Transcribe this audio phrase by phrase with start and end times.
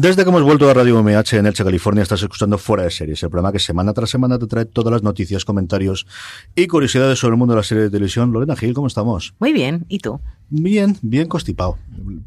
[0.00, 3.20] Desde que hemos vuelto a Radio MH en Elche, California, estás escuchando Fuera de Series,
[3.24, 6.06] el programa que semana tras semana te trae todas las noticias, comentarios
[6.54, 8.32] y curiosidades sobre el mundo de la serie de televisión.
[8.32, 9.34] Lorena Gil, ¿cómo estamos?
[9.40, 10.20] Muy bien, ¿y tú?
[10.50, 11.78] Bien, bien constipado.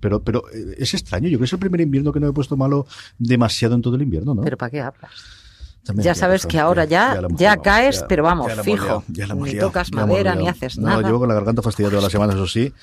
[0.02, 2.34] Pero, pero eh, es extraño, yo creo que es el primer invierno que no he
[2.34, 2.88] puesto malo
[3.18, 4.42] demasiado en todo el invierno, ¿no?
[4.42, 5.41] ¿Pero para qué hablas?
[5.96, 9.04] Ya sabes que ahora ya, ya, caes, pero vamos, fijo.
[9.36, 11.02] ni tocas madera, ni haces nada.
[11.02, 12.74] No, llevo con la garganta fastidiada todas las semanas, eso sí.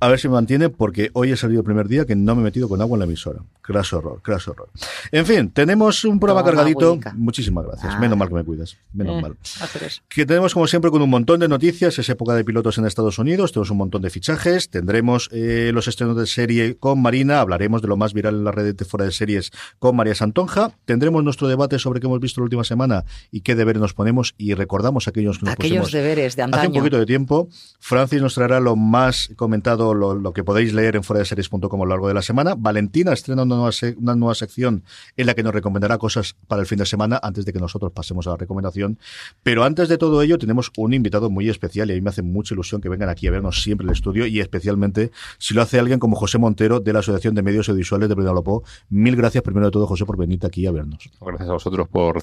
[0.00, 2.40] A ver si me mantiene, porque hoy he salido el primer día que no me
[2.42, 3.40] he metido con agua en la emisora.
[3.62, 4.70] Craso horror, craso horror.
[5.12, 6.98] En fin, tenemos un programa cargadito.
[7.14, 7.94] Muchísimas gracias.
[7.94, 7.98] Ah.
[7.98, 8.76] Menos mal que me cuidas.
[8.92, 9.36] Menos Eh, mal.
[9.84, 10.02] eso.
[10.08, 11.98] Que tenemos, como siempre, con un montón de noticias.
[11.98, 13.52] Es época de pilotos en Estados Unidos.
[13.52, 14.70] Tenemos un montón de fichajes.
[14.70, 17.40] Tendremos eh, los estrenos de serie con Marina.
[17.40, 20.72] Hablaremos de lo más viral en la red de fuera de series con María Santonja.
[20.86, 24.34] Tendremos nuestro debate sobre qué hemos visto última semana y qué deberes nos ponemos.
[24.38, 26.80] Y recordamos aquellos que nos Aquellos pusimos deberes de Hace un antaño.
[26.80, 31.02] poquito de tiempo, Francis nos traerá lo más comentado, lo, lo que podéis leer en
[31.04, 32.54] fuera de series.com a lo largo de la semana.
[32.56, 34.82] Valentina estrena una nueva, se- una nueva sección
[35.16, 37.92] en la que nos recomendará cosas para el fin de semana antes de que nosotros
[37.92, 38.98] pasemos a la recomendación.
[39.42, 42.22] Pero antes de todo ello, tenemos un invitado muy especial y a mí me hace
[42.22, 45.62] mucha ilusión que vengan aquí a vernos siempre en el estudio y especialmente si lo
[45.62, 48.62] hace alguien como José Montero de la Asociación de Medios Audiovisuales de Lopó.
[48.90, 51.08] Mil gracias primero de todo, José, por venirte aquí a vernos.
[51.20, 52.20] Gracias a vosotros por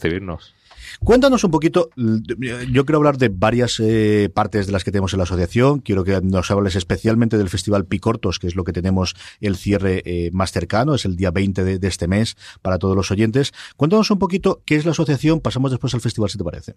[1.04, 5.18] Cuéntanos un poquito, yo quiero hablar de varias eh, partes de las que tenemos en
[5.18, 9.16] la asociación, quiero que nos hables especialmente del Festival Picortos, que es lo que tenemos
[9.42, 12.96] el cierre eh, más cercano, es el día 20 de, de este mes para todos
[12.96, 13.54] los oyentes.
[13.76, 16.76] Cuéntanos un poquito qué es la asociación, pasamos después al festival, si te parece.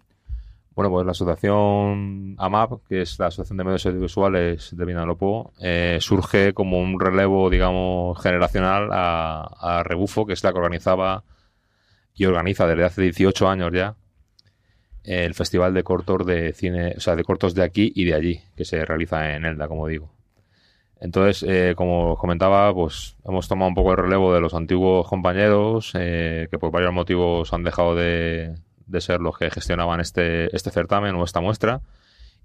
[0.75, 5.97] Bueno, pues la asociación AMAP, que es la Asociación de Medios Audiovisuales de Vinalopó, eh,
[5.99, 11.25] surge como un relevo, digamos, generacional a, a Rebufo, que es la que organizaba
[12.19, 13.95] y organiza desde hace 18 años ya
[15.05, 18.41] el Festival de Cortos de Cine, o sea, de cortos de aquí y de allí,
[18.55, 20.11] que se realiza en Elda, como digo.
[20.99, 25.93] Entonces, eh, como comentaba, pues hemos tomado un poco el relevo de los antiguos compañeros
[25.95, 28.53] eh, que por varios motivos han dejado de,
[28.85, 31.81] de ser los que gestionaban este, este certamen o esta muestra.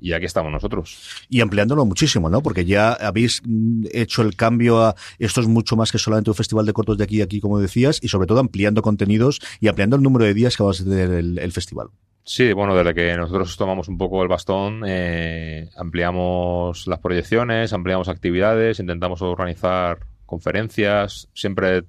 [0.00, 0.98] Y aquí estamos nosotros.
[1.30, 2.42] Y ampliándolo muchísimo, ¿no?
[2.42, 6.36] Porque ya habéis mm, hecho el cambio a esto es mucho más que solamente un
[6.36, 9.68] festival de cortos de aquí y aquí, como decías, y sobre todo ampliando contenidos y
[9.68, 11.88] ampliando el número de días que va a tener el, el festival.
[12.26, 18.08] Sí, bueno, desde que nosotros tomamos un poco el bastón, eh, ampliamos las proyecciones, ampliamos
[18.08, 21.84] actividades, intentamos organizar conferencias, siempre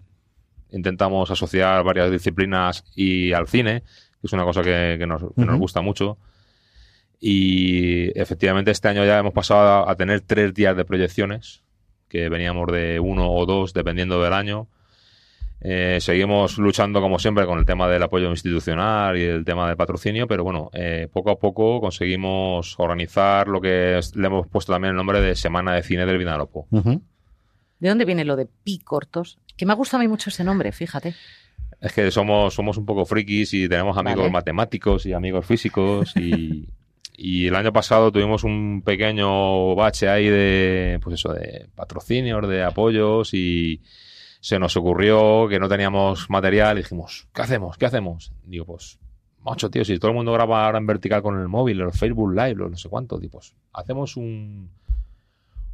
[0.71, 3.81] intentamos asociar varias disciplinas y al cine,
[4.19, 5.57] que es una cosa que, que nos, que nos Ujú.
[5.59, 6.17] gusta mucho.
[7.19, 11.63] Y efectivamente este año ya hemos pasado a, a tener tres días de proyecciones,
[12.09, 14.67] que veníamos de uno o dos, dependiendo del año.
[15.61, 19.77] Eh, seguimos luchando, como siempre, con el tema del apoyo institucional y el tema del
[19.77, 24.73] patrocinio, pero bueno, eh, poco a poco conseguimos organizar lo que es- le hemos puesto
[24.73, 26.67] también el nombre de Semana de Cine del Vinalopó.
[26.71, 29.39] ¿De dónde viene lo de pi cortos?
[29.57, 31.15] Que me ha gustado a mí mucho ese nombre, fíjate.
[31.81, 34.31] Es que somos, somos un poco frikis y tenemos amigos Vale.
[34.31, 36.67] matemáticos y amigos físicos y,
[37.17, 42.63] y el año pasado tuvimos un pequeño bache ahí de, pues eso, de patrocinios, de
[42.63, 43.81] apoyos y
[44.41, 47.77] se nos ocurrió que no teníamos material y dijimos, ¿qué hacemos?
[47.77, 48.31] ¿Qué hacemos?
[48.43, 48.99] Digo, pues,
[49.43, 52.31] macho, tío, si todo el mundo graba ahora en vertical con el móvil, los Facebook
[52.31, 54.69] Live, los no sé cuánto, tipo, pues, hacemos un,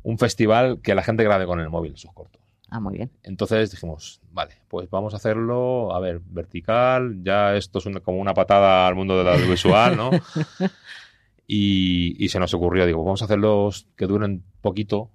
[0.03, 2.41] un festival que la gente grabe con el móvil sus cortos.
[2.69, 3.11] Ah, muy bien.
[3.23, 8.19] Entonces dijimos, vale, pues vamos a hacerlo, a ver, vertical, ya esto es una- como
[8.19, 10.11] una patada al mundo del audiovisual, ¿no?
[11.53, 15.11] y, y se nos ocurrió, digo, vamos a hacerlos que duren poquito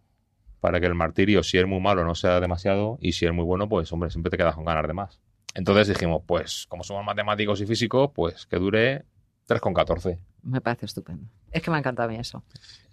[0.61, 3.44] para que el martirio, si es muy malo, no sea demasiado, y si es muy
[3.47, 5.19] bueno, pues hombre, siempre te quedas con ganas de más.
[5.55, 9.06] Entonces dijimos, pues como somos matemáticos y físicos, pues que dure
[9.49, 10.19] 3,14.
[10.43, 11.27] Me parece estupendo.
[11.53, 12.44] Es que me ha encantado a mí eso.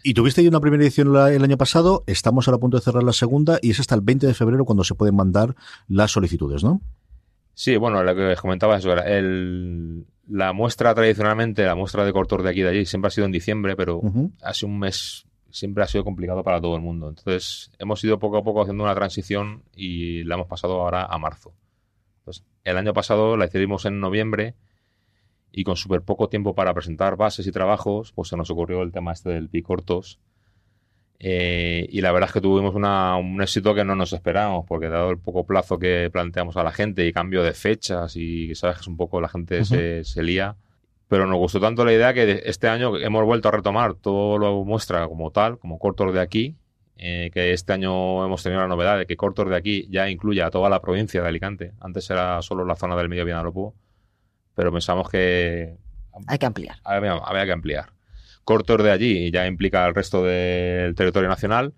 [0.03, 3.03] Y tuviste ya una primera edición el año pasado, estamos ahora a punto de cerrar
[3.03, 5.53] la segunda y es hasta el 20 de febrero cuando se pueden mandar
[5.89, 6.79] las solicitudes, ¿no?
[7.53, 12.43] Sí, bueno, lo que comentaba eso era el, la muestra tradicionalmente, la muestra de cortos
[12.43, 14.01] de aquí y de allí, siempre ha sido en diciembre, pero
[14.41, 17.09] hace un mes siempre ha sido complicado para todo el mundo.
[17.09, 21.17] Entonces, hemos ido poco a poco haciendo una transición y la hemos pasado ahora a
[21.19, 21.53] marzo.
[22.19, 24.55] Entonces, el año pasado la hicimos en noviembre
[25.51, 28.91] y con súper poco tiempo para presentar bases y trabajos, pues se nos ocurrió el
[28.91, 30.19] tema este del Picortos.
[31.19, 35.09] Eh, y la verdad es que tuvimos un éxito que no nos esperábamos, porque dado
[35.11, 38.81] el poco plazo que planteamos a la gente y cambio de fechas y sabes que
[38.81, 40.57] es un poco la gente se, se lía,
[41.07, 44.65] pero nos gustó tanto la idea que este año hemos vuelto a retomar todo lo
[44.65, 46.57] muestra como tal, como cortos de aquí,
[46.97, 50.41] eh, que este año hemos tenido la novedad de que cortos de aquí ya incluye
[50.41, 51.73] a toda la provincia de Alicante.
[51.79, 53.75] Antes era solo la zona del medio Vinalopó,
[54.55, 55.75] pero pensamos que...
[56.27, 56.77] Hay que ampliar.
[56.83, 57.89] Había, que ampliar.
[58.43, 61.73] Cortos de allí ya implica el resto del territorio nacional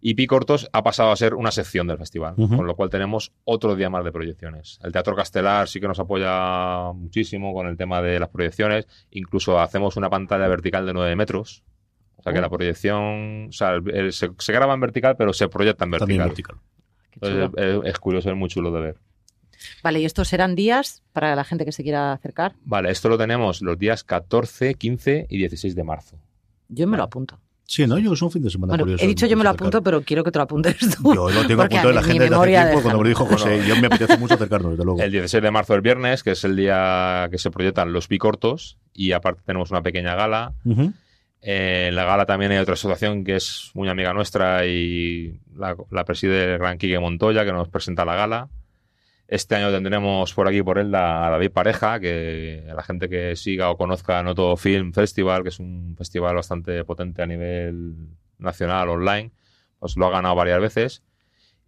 [0.00, 3.74] y Picortos ha pasado a ser una sección del festival, con lo cual tenemos otro
[3.74, 4.78] día más de proyecciones.
[4.84, 8.86] El Teatro Castelar sí que nos apoya muchísimo con el tema de las proyecciones.
[9.10, 11.64] Incluso hacemos una pantalla vertical de 9 metros.
[12.14, 12.42] O sea que oh.
[12.42, 13.80] la proyección, o sea,
[14.10, 16.32] se, graba en vertical, pero se proyecta en vertical.
[17.84, 18.96] es, curioso, es muy chulo de ver.
[19.82, 22.54] Vale, ¿y estos serán días para la gente que se quiera acercar?
[22.64, 26.16] Vale, esto lo tenemos los días 14, 15 y 16 de marzo.
[26.68, 27.40] Yo me lo apunto.
[27.64, 27.98] Sí, ¿no?
[27.98, 29.04] Yo es un fin de semana curioso.
[29.04, 31.14] He dicho yo me lo apunto, pero quiero que te lo apuntes tú.
[31.14, 33.62] Yo lo tengo apuntado en la agenda de hace tiempo, cuando me lo dijo José.
[33.68, 35.02] yo me apetece mucho acercarnos, desde luego.
[35.02, 38.78] El 16 de marzo, el viernes, que es el día que se proyectan los bicortos,
[38.94, 40.54] y aparte tenemos una pequeña gala.
[41.42, 45.76] Eh, en la gala también hay otra asociación que es muy amiga nuestra y la,
[45.90, 48.48] la preside el gran Quique Montoya, que nos presenta la gala.
[49.28, 53.70] Este año tendremos por aquí por él a David Pareja, que la gente que siga
[53.70, 57.94] o conozca Noto Film Festival, que es un festival bastante potente a nivel
[58.38, 59.30] nacional online,
[59.78, 61.02] pues lo ha ganado varias veces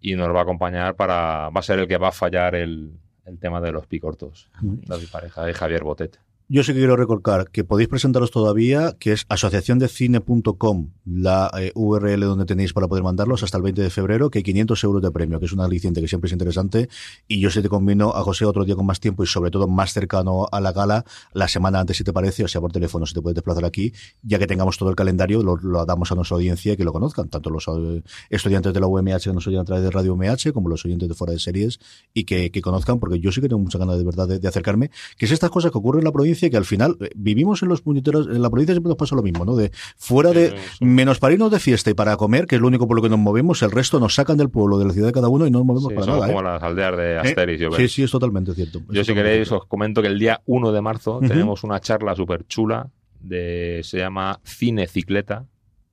[0.00, 1.50] y nos va a acompañar para.
[1.50, 4.48] Va a ser el que va a fallar el, el tema de los picortos.
[4.62, 6.18] David Pareja y Javier Botet.
[6.52, 12.22] Yo sí que quiero recordar que podéis presentaros todavía, que es asociaciondecine.com, la eh, URL
[12.22, 15.12] donde tenéis para poder mandarlos hasta el 20 de febrero, que hay 500 euros de
[15.12, 16.88] premio, que es una aliciente que siempre es interesante.
[17.28, 19.68] Y yo sí te convino a José otro día con más tiempo y sobre todo
[19.68, 21.04] más cercano a la gala,
[21.34, 23.92] la semana antes si te parece, o sea por teléfono si te puedes desplazar aquí,
[24.24, 27.28] ya que tengamos todo el calendario, lo, damos a nuestra audiencia y que lo conozcan,
[27.28, 30.52] tanto los eh, estudiantes de la UMH que nos oyen a través de Radio UMH,
[30.52, 31.78] como los oyentes de fuera de series,
[32.12, 34.90] y que, conozcan, porque yo sí que tengo mucha ganas de verdad de, de acercarme,
[35.16, 37.68] que es estas cosas que ocurren en la provincia que al final eh, vivimos en
[37.68, 39.56] los puñeteros, en la provincia siempre nos pasa lo mismo, ¿no?
[39.56, 42.86] De fuera de, menos para irnos de fiesta y para comer, que es lo único
[42.86, 45.12] por lo que nos movemos, el resto nos sacan del pueblo, de la ciudad de
[45.12, 46.26] cada uno y no nos movemos para nada.
[46.28, 46.44] como ¿eh?
[46.44, 47.60] las aldeas de Asteris.
[47.76, 48.80] Sí, sí, es totalmente cierto.
[48.88, 52.46] Yo si queréis os comento que el día 1 de marzo tenemos una charla súper
[52.46, 52.88] chula
[53.20, 55.44] de, se llama Cine Cicleta,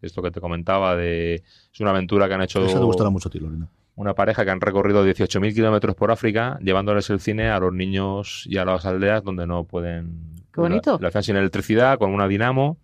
[0.01, 1.35] esto que te comentaba de,
[1.73, 2.63] es una aventura que han hecho...
[2.63, 3.67] Eso te gustará mucho a ti, Lorena
[3.97, 8.45] una pareja que han recorrido 18.000 kilómetros por África, llevándoles el cine a los niños
[8.47, 10.97] y a las aldeas donde no pueden Qué bonito.
[10.99, 12.79] Lo hacían sin electricidad, con una dinamo.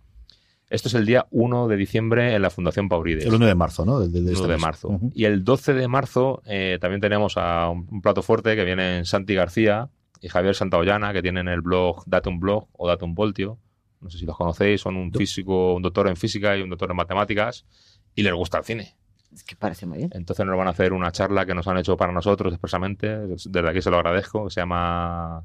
[0.69, 3.25] Esto es el día 1 de diciembre en la Fundación Paurides.
[3.25, 3.99] El 1 de marzo, ¿no?
[3.99, 4.99] El 1 este de marzo.
[5.13, 9.33] Y el 12 de marzo eh, también tenemos a un, plato fuerte que vienen Santi
[9.33, 9.89] García
[10.21, 13.57] y Javier Santaollana, que tienen el blog Datum Blog o Datum Voltio.
[14.01, 16.91] No sé si los conocéis, son un físico, un doctor en física y un doctor
[16.91, 17.65] en matemáticas
[18.13, 18.95] y les gusta el cine.
[19.33, 20.11] Es que parece muy bien.
[20.13, 23.67] Entonces nos van a hacer una charla que nos han hecho para nosotros expresamente, desde
[23.67, 25.43] aquí se lo agradezco, que se llama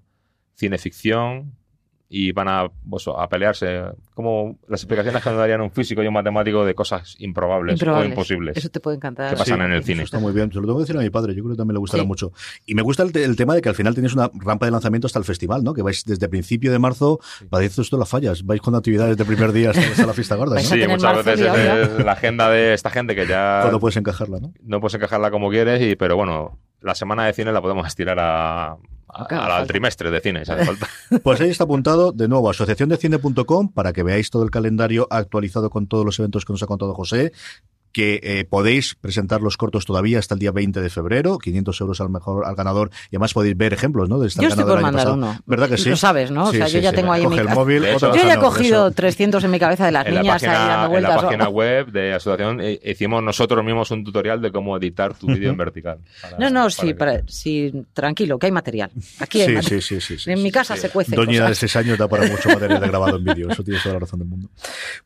[0.56, 1.57] Cineficción,
[2.10, 3.82] y van a, pues, a pelearse.
[4.14, 8.04] Como las explicaciones que nos darían un físico y un matemático de cosas improbables, o
[8.04, 8.56] imposibles.
[8.56, 9.30] Eso te puede encantar.
[9.30, 10.02] Que pasan en el cine.
[10.02, 10.50] Está muy bien.
[10.50, 11.34] Se lo tengo que decir a mi padre.
[11.34, 12.32] Yo creo que también le gustará mucho.
[12.64, 15.18] Y me gusta el, tema de que al final tenéis una rampa de lanzamiento hasta
[15.18, 15.74] el festival, ¿no?
[15.74, 18.44] Que vais desde principio de marzo, decir esto las fallas.
[18.44, 20.58] Vais con actividades de primer día hasta, la fiesta gorda.
[20.60, 23.68] Sí, muchas veces es, la agenda de esta gente que ya.
[23.70, 24.52] No puedes encajarla, ¿no?
[24.62, 28.18] No puedes encajarla como quieres, y, pero bueno, la semana de cine la podemos estirar
[28.18, 28.76] a,
[29.08, 30.42] al trimestre de cine,
[31.22, 35.86] Pues ahí está apuntado de nuevo asociaciondecine.com para que veáis todo el calendario actualizado con
[35.86, 37.32] todos los eventos que nos ha contado José
[37.92, 42.00] que eh, podéis presentar los cortos todavía hasta el día 20 de febrero, 500 euros
[42.00, 44.18] al mejor al ganador, y además podéis ver ejemplos, ¿no?
[44.18, 45.38] De esta yo estoy por mandar uno.
[45.46, 45.90] ¿Verdad que sí?
[45.90, 46.44] Lo sabes, ¿no?
[46.44, 49.50] o sea, yo ya tengo ahí en mi móvil, Yo ya he cogido 300 en
[49.50, 51.10] mi cabeza de las niñas ahí dando vueltas.
[51.10, 55.14] En la página web de asociación eh, hicimos nosotros mismos un tutorial de cómo editar
[55.14, 55.98] tu vídeo en vertical.
[56.38, 56.94] no, no, sí,
[57.26, 58.90] sí, tranquilo, que hay material.
[59.20, 59.82] Aquí hay material.
[59.82, 61.16] Sí, sí, sí, En mi casa se cuece.
[61.16, 64.00] Doña de 6 años da para mucho material grabado en vídeo, eso tienes toda la
[64.00, 64.48] razón del mundo.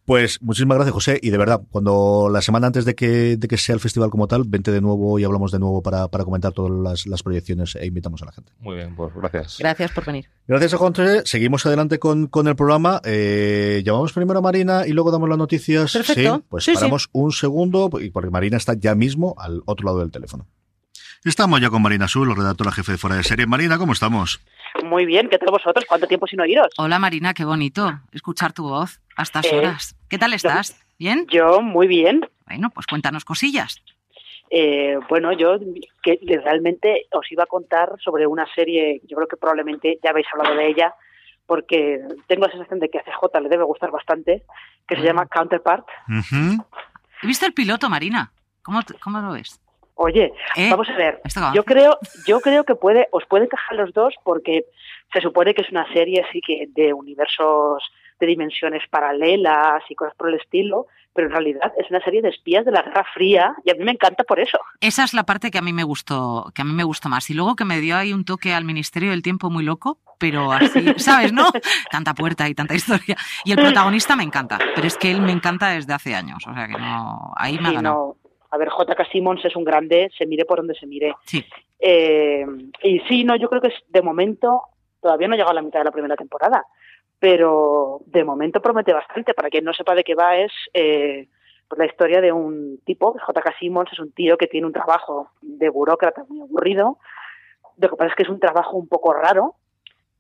[0.05, 3.75] Pues muchísimas gracias, José, y de verdad, cuando la semana antes de que que sea
[3.75, 7.23] el festival como tal, vente de nuevo y hablamos de nuevo para, comentar todas las,
[7.23, 8.51] proyecciones e invitamos a la gente.
[8.61, 9.59] Muy bien, pues gracias.
[9.59, 10.27] Gracias por venir.
[10.49, 11.23] Gracias a José.
[11.27, 13.03] Seguimos adelante con, con el programa.
[13.05, 15.93] Eh, llamamos primero a Marina y luego damos las noticias.
[15.93, 16.37] Perfecto.
[16.37, 20.47] Sí, pues paramos un segundo, porque Marina está ya mismo al otro lado del teléfono.
[21.25, 23.47] Estamos ya con Marina Sul, redactora jefe de Fuera de Serie.
[23.47, 24.41] Marina, ¿cómo estamos?
[24.83, 25.85] Muy bien, ¿qué tal vosotros?
[25.87, 26.69] ¿Cuánto tiempo sin oíros?
[26.79, 29.95] Hola Marina, qué bonito escuchar tu voz a estas eh, horas.
[30.09, 30.75] ¿Qué tal estás?
[30.99, 31.27] ¿Bien?
[31.31, 32.23] Yo muy bien.
[32.53, 33.83] Bueno, pues cuéntanos cosillas.
[34.51, 35.57] Eh, bueno, yo
[36.03, 40.27] que realmente os iba a contar sobre una serie, yo creo que probablemente ya habéis
[40.31, 40.95] hablado de ella,
[41.47, 44.43] porque tengo la sensación de que a CJ le debe gustar bastante,
[44.87, 45.87] que se llama Counterpart.
[47.23, 48.31] He visto el piloto, Marina.
[48.63, 49.59] ¿Cómo, cómo lo ves?
[49.95, 50.69] Oye, ¿Eh?
[50.69, 51.23] vamos a ver.
[51.55, 54.67] Yo creo, yo creo que puede, os puede encajar los dos porque
[55.11, 57.83] se supone que es una serie así que de universos
[58.21, 62.31] de dimensiones paralelas y cosas por el estilo, pero en realidad es una serie de
[62.31, 64.59] espías de la Guerra Fría y a mí me encanta por eso.
[64.81, 67.29] Esa es la parte que a mí me gustó, que a mí me gustó más.
[67.31, 70.53] Y luego que me dio ahí un toque al Ministerio del Tiempo muy loco, pero
[70.53, 71.49] así, ¿sabes, no?
[71.91, 73.17] Tanta puerta y tanta historia.
[73.45, 76.55] Y el protagonista me encanta, pero es que él me encanta desde hace años, o
[76.55, 78.17] sea que no, ahí me ha ganado.
[78.51, 79.07] A ver, J.K.
[79.11, 81.15] Simmons es un grande, se mire por donde se mire.
[81.25, 81.45] Sí.
[81.79, 82.45] Eh,
[82.83, 84.63] y sí, no, yo creo que de momento
[85.01, 86.65] todavía no ha llegado a la mitad de la primera temporada,
[87.23, 89.33] pero de momento promete bastante.
[89.33, 91.29] Para quien no sepa de qué va, es eh,
[91.69, 93.55] pues la historia de un tipo, J.K.
[93.61, 96.99] Simmons es un tío que tiene un trabajo de burócrata muy aburrido.
[97.79, 99.55] Lo que pasa es que es un trabajo un poco raro,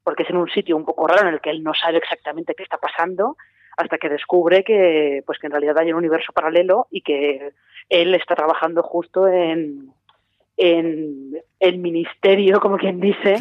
[0.04, 2.54] porque es en un sitio un poco raro en el que él no sabe exactamente
[2.54, 3.36] qué está pasando,
[3.76, 7.50] hasta que descubre que, pues que en realidad hay un universo paralelo y que
[7.88, 9.92] él está trabajando justo en,
[10.64, 13.36] en el ministerio, como quien dice,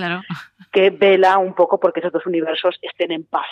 [0.72, 3.46] que vela un poco porque esos dos universos estén en paz.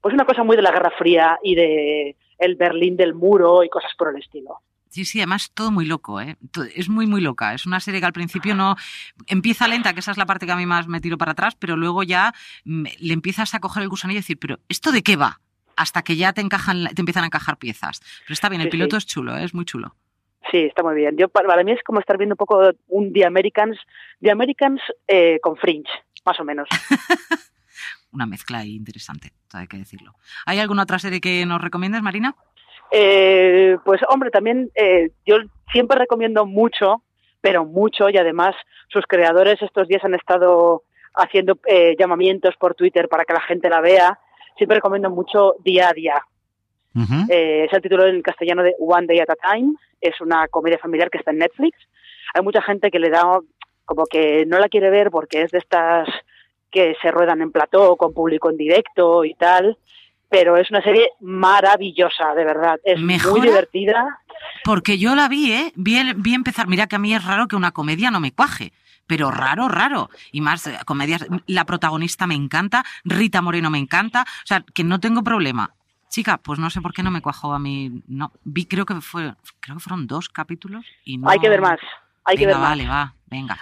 [0.00, 3.68] Pues una cosa muy de la Guerra Fría y de el Berlín del muro y
[3.68, 4.62] cosas por el estilo.
[4.88, 6.36] Sí, sí, además todo muy loco, ¿eh?
[6.74, 7.54] Es muy, muy loca.
[7.54, 8.74] Es una serie que al principio no
[9.28, 11.54] empieza lenta, que esa es la parte que a mí más me tiro para atrás,
[11.54, 15.02] pero luego ya mm, le empiezas a coger el gusanillo y decir, pero ¿esto de
[15.02, 15.40] qué va?
[15.76, 18.00] Hasta que ya te encajan, te empiezan a encajar piezas.
[18.24, 19.44] Pero está bien, el piloto es chulo, ¿eh?
[19.44, 19.94] es muy chulo.
[20.50, 21.16] Sí, está muy bien.
[21.16, 23.78] Yo para, mí es como estar viendo un poco un The Americans,
[24.20, 25.90] The Americans eh, con Fringe,
[26.24, 26.68] más o menos.
[28.12, 30.12] Una mezcla ahí interesante, hay que decirlo.
[30.46, 32.34] ¿Hay alguna otra serie que nos recomiendas, Marina?
[32.90, 35.36] Eh, pues hombre, también eh, yo
[35.72, 37.02] siempre recomiendo mucho,
[37.40, 38.54] pero mucho, y además
[38.88, 40.84] sus creadores estos días han estado
[41.14, 41.58] haciendo
[41.98, 44.18] llamamientos por Twitter para que la gente la vea.
[44.56, 46.22] Siempre recomiendo mucho Día a Día.
[47.28, 51.10] Es el título en castellano de One Day at a Time es una comedia familiar
[51.10, 51.76] que está en Netflix.
[52.34, 53.40] Hay mucha gente que le da
[53.84, 56.08] como que no la quiere ver porque es de estas
[56.70, 59.78] que se ruedan en plató con público en directo y tal,
[60.28, 62.78] pero es una serie maravillosa, de verdad.
[62.84, 64.20] Es muy divertida.
[64.64, 65.72] Porque yo la vi, ¿eh?
[65.76, 66.66] Vi, vi empezar.
[66.66, 68.72] Mira que a mí es raro que una comedia no me cuaje
[69.08, 70.10] pero raro, raro.
[70.32, 71.24] Y más eh, comedias.
[71.46, 75.76] La protagonista me encanta, Rita Moreno me encanta, o sea, que no tengo problema.
[76.08, 78.02] Chica, pues no sé por qué no me cuajó a mí.
[78.06, 81.28] No, vi, creo que fue, creo que fueron dos capítulos y no.
[81.28, 81.78] Hay que ver más.
[82.24, 83.08] Hay que ver vale, más.
[83.08, 83.58] va, venga.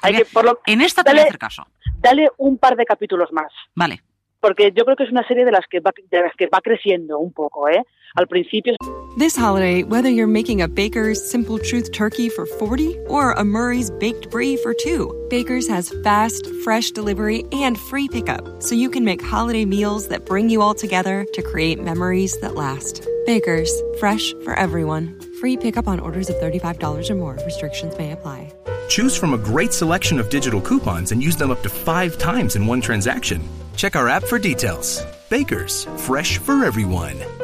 [0.67, 1.67] en esta te voy a hacer caso.
[1.97, 3.53] Dale un par de capítulos más.
[3.75, 4.03] Vale.
[4.45, 6.61] Porque yo creo que es una serie de las que va, de las que va
[6.61, 7.83] creciendo un poco, ¿eh?
[8.15, 8.75] Al principio.
[9.17, 13.91] This holiday, whether you're making a Baker's Simple Truth turkey for 40 or a Murray's
[13.91, 19.03] baked brie for 2, Baker's has fast, fresh delivery and free pickup, so you can
[19.03, 23.09] make holiday meals that bring you all together to create memories that last.
[23.25, 25.19] Baker's, fresh for everyone.
[25.41, 27.39] Free pickup on orders of $35 or more.
[27.47, 28.53] Restrictions may apply.
[28.91, 32.57] Choose from a great selection of digital coupons and use them up to five times
[32.57, 33.41] in one transaction.
[33.76, 35.04] Check our app for details.
[35.31, 37.44] Baker's, fresh for everyone.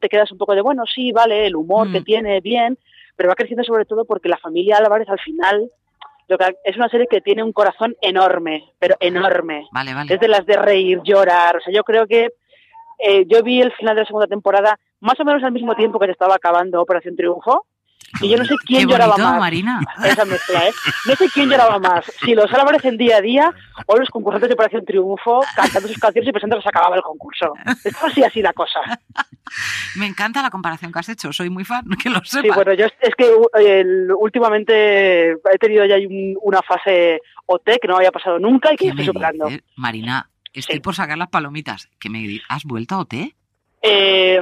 [0.00, 2.04] te quedas un poco de, bueno, sí, vale, el humor que mm.
[2.04, 2.78] tiene, bien,
[3.16, 5.70] pero va creciendo sobre todo porque la familia Álvarez al final
[6.28, 9.66] lo que, es una serie que tiene un corazón enorme, pero enorme.
[9.72, 10.14] Vale, vale.
[10.14, 12.28] Es de las de reír, llorar, o sea, yo creo que
[12.98, 15.98] eh, yo vi el final de la segunda temporada más o menos al mismo tiempo
[15.98, 17.64] que se estaba acabando Operación Triunfo,
[18.20, 19.38] y yo no sé quién lloraba más.
[19.38, 19.80] Marina.
[20.04, 20.72] Esa mezcla, ¿eh?
[21.06, 22.04] No sé quién lloraba más.
[22.24, 23.54] Si los Álvarez en día a día
[23.86, 27.02] o los concursantes de Operación Triunfo cantando sus canciones y pensando que se acababa el
[27.02, 27.52] concurso.
[27.84, 28.80] Es así, así la cosa.
[29.96, 31.32] Me encanta la comparación que has hecho.
[31.32, 32.42] Soy muy fan, que lo sepas.
[32.42, 33.32] Sí, bueno, yo es que
[34.14, 35.96] últimamente he tenido ya
[36.42, 39.48] una fase OT que no había pasado nunca y que estoy superando.
[39.76, 41.88] Marina, estoy por sacar las palomitas.
[41.98, 43.14] ¿Que me ¿Has vuelto a OT?
[43.80, 44.40] Eh,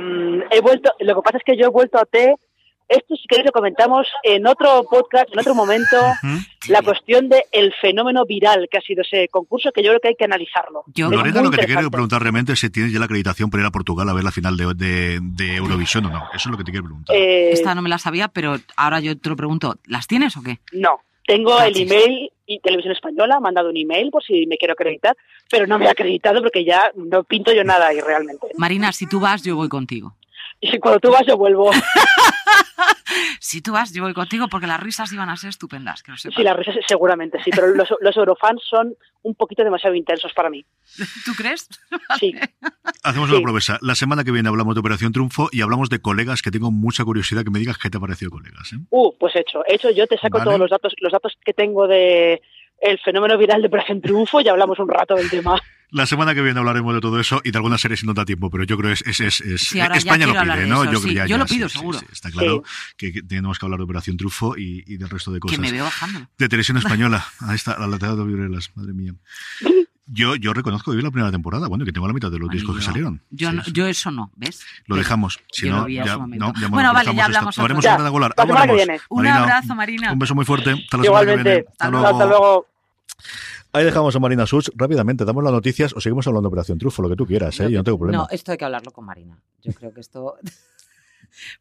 [0.51, 2.17] he vuelto, lo que pasa es que yo he vuelto a OT
[2.89, 5.97] esto si queréis lo comentamos en otro podcast, en otro momento,
[6.69, 10.09] la cuestión del el fenómeno viral que ha sido ese concurso, que yo creo que
[10.09, 10.85] hay que analizarlo.
[10.95, 13.63] Yo- Lorena, lo que te quiero preguntar realmente es si tienes ya la acreditación para
[13.63, 16.19] ir a Portugal a ver la final de, de, de Eurovisión o no.
[16.35, 17.17] Eso es lo que te quiero preguntar.
[17.17, 20.43] Eh, Esta no me la sabía, pero ahora yo te lo pregunto, ¿las tienes o
[20.43, 20.59] qué?
[20.73, 24.75] No, tengo el email y Televisión Española, ha mandado un email por si me quiero
[24.75, 25.17] acreditar,
[25.51, 28.47] pero no me ha acreditado porque ya no pinto yo nada ahí realmente.
[28.57, 30.15] Marina, si tú vas, yo voy contigo.
[30.73, 31.71] Y cuando tú vas yo vuelvo.
[33.41, 36.17] Si tú vas, yo voy contigo porque las risas iban a ser estupendas, que lo
[36.17, 36.37] sepas.
[36.37, 40.51] Sí, las risas seguramente sí, pero los, los eurofans son un poquito demasiado intensos para
[40.51, 40.65] mí.
[41.25, 41.69] ¿Tú crees?
[42.21, 42.35] Sí,
[43.03, 43.35] Hacemos sí.
[43.35, 43.79] una promesa.
[43.83, 47.05] La semana que viene hablamos de Operación Triunfo y hablamos de colegas, que tengo mucha
[47.05, 48.73] curiosidad que me digas qué te ha parecido colegas.
[48.73, 48.77] ¿eh?
[48.91, 50.45] uh, pues hecho, hecho, yo te saco Vale.
[50.45, 52.41] todos los datos, los datos que tengo de
[52.81, 55.61] el fenómeno viral de Operación Triunfo y hablamos un rato del tema.
[55.91, 58.25] La semana que viene hablaremos de todo eso y de algunas series si no da
[58.25, 60.57] tiempo, pero yo creo que es, es, es, es- Sí, ahora ya España lo pide,
[60.63, 60.83] de ¿no?
[60.83, 61.15] eso, yo sí.
[61.15, 61.99] ya- Yo ya, lo pido, sí, seguro.
[62.01, 62.65] sí, está claro
[62.97, 65.57] que, que tenemos que hablar de Operación Trufo y, y del resto de cosas.
[65.57, 66.29] Que me veo bajando.
[66.39, 67.25] De televisión española.
[67.41, 69.15] Ahí está, la lateral de Vibrelas, madre mía.
[70.09, 72.49] Yo, yo reconozco que vi la primera temporada, bueno, que tengo la mitad de los
[72.51, 73.23] Ay, discos que salieron.
[73.31, 73.73] Yo, Sí, no- sí.
[73.73, 74.65] yo eso no, ¿ves?
[74.87, 75.41] Lo dejamos.
[75.51, 77.85] Si yo no, ya, no, ya Bueno, vale, ya hablamos haremos.
[77.85, 79.01] La semana que viene.
[79.09, 80.13] Un abrazo, Marina.
[80.13, 80.71] Un beso muy fuerte.
[80.73, 81.65] Hasta la semana que viene.
[81.71, 82.07] Hasta luego.
[82.07, 82.67] hasta luego.
[83.77, 84.71] Ahí dejamos a Marina Such.
[84.75, 87.71] Rápidamente, damos las noticias o seguimos hablando de Operación Trufo, lo que tú quieras, ¿eh?
[87.71, 88.23] Yo no tengo problema.
[88.23, 89.39] No, esto hay que hablarlo con Marina.
[89.61, 90.37] Yo creo que esto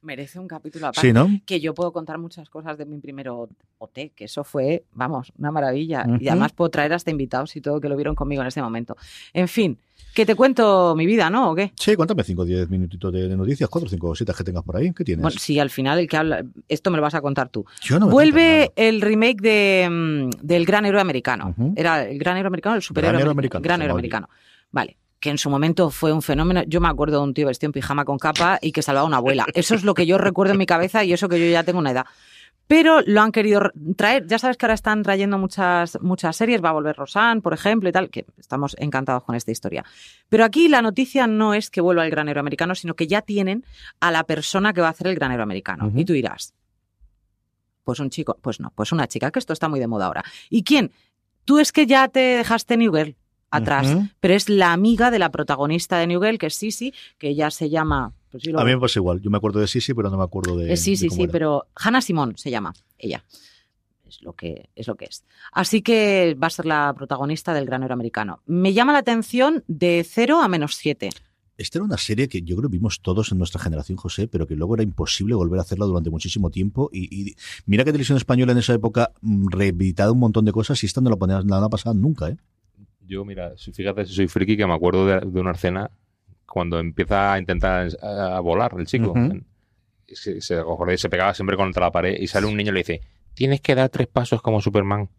[0.02, 1.08] merece un capítulo aparte.
[1.08, 1.30] sí, ¿no?
[1.46, 5.32] Que yo puedo contar muchas cosas de mi primer O- OT, que eso fue, vamos,
[5.38, 6.06] una maravilla.
[6.20, 8.96] Y además puedo traer hasta invitados y todo que lo vieron conmigo en ese momento.
[9.34, 9.78] En fin,
[10.14, 11.52] que te cuento mi vida, ¿no?
[11.52, 11.74] ¿O qué?
[11.78, 14.78] Sí, cuéntame 5 o 10 minutitos de, noticias, 4 o 5 cositas que tengas por
[14.78, 14.94] ahí.
[14.94, 15.22] ¿Qué tienes?
[15.24, 17.66] Bueno, sí, al final el que habla, esto me lo vas a contar tú.
[17.82, 21.54] Yo no me Vuelve el remake de, mm, del Gran Héroe Americano.
[21.76, 24.30] Era el Gran Héroe Americano, el superhéroe Gran Héroe Americano, Gran Héroe Americano.
[24.72, 24.98] Vale.
[25.26, 26.62] Que en su momento fue un fenómeno.
[26.68, 29.08] Yo me acuerdo de un tío vestido en pijama con capa y que salvaba a
[29.08, 29.48] una abuela.
[29.56, 31.80] Eso es lo que yo recuerdo en mi cabeza y eso que yo ya tengo
[31.80, 32.06] una edad.
[32.68, 34.28] Pero lo han querido traer.
[34.28, 36.64] Ya sabes que ahora están trayendo muchas, muchas series.
[36.64, 39.84] Va a volver Rosanne, por ejemplo, y tal, que estamos encantados con esta historia.
[40.30, 43.66] Pero aquí la noticia no es que vuelva el granero americano, sino que ya tienen
[44.02, 45.92] a la persona que va a hacer el granero americano.
[45.96, 46.54] Y tú dirás,
[47.84, 50.24] pues un chico, pues no, pues una chica, que esto está muy de moda ahora.
[50.52, 50.92] ¿Y quién?
[51.46, 53.16] Tú es que ya te dejaste New Girl
[53.56, 57.30] atrás, pero es la amiga de la protagonista de New Girl, que es Sisi, que
[57.30, 58.14] ella se llama...
[58.32, 59.22] Pues sí, lo- A mí me pasa igual.
[59.22, 60.74] Yo me acuerdo de Sisi, pero no me acuerdo de.
[60.74, 61.32] Eh, sí, de sí, cómo sí, era.
[61.32, 63.24] pero Hannah Simón se llama ella.
[64.08, 65.24] Es lo que es lo que es.
[65.52, 68.42] Así que va a ser la protagonista del granero americano.
[68.46, 71.10] Me llama la atención de 0 a menos 7.
[71.58, 74.46] Esta era una serie que yo creo que vimos todos en nuestra generación, José, pero
[74.46, 76.90] que luego era imposible volver a hacerla durante muchísimo tiempo.
[76.92, 80.84] Y, y mira que Televisión Española en esa época mm, reeditado un montón de cosas
[80.84, 82.38] y esta no la ponían nada pasada nunca, ¿eh?
[83.08, 85.90] Yo, mira, si- fíjate, si soy friki, que me acuerdo de, de una escena
[86.46, 89.14] cuando empieza a intentar a, volar el chico.
[90.08, 93.02] Se, se, pegaba siempre contra la pared y sale un niño y le dice,
[93.34, 95.10] tienes que dar tres pasos como Superman.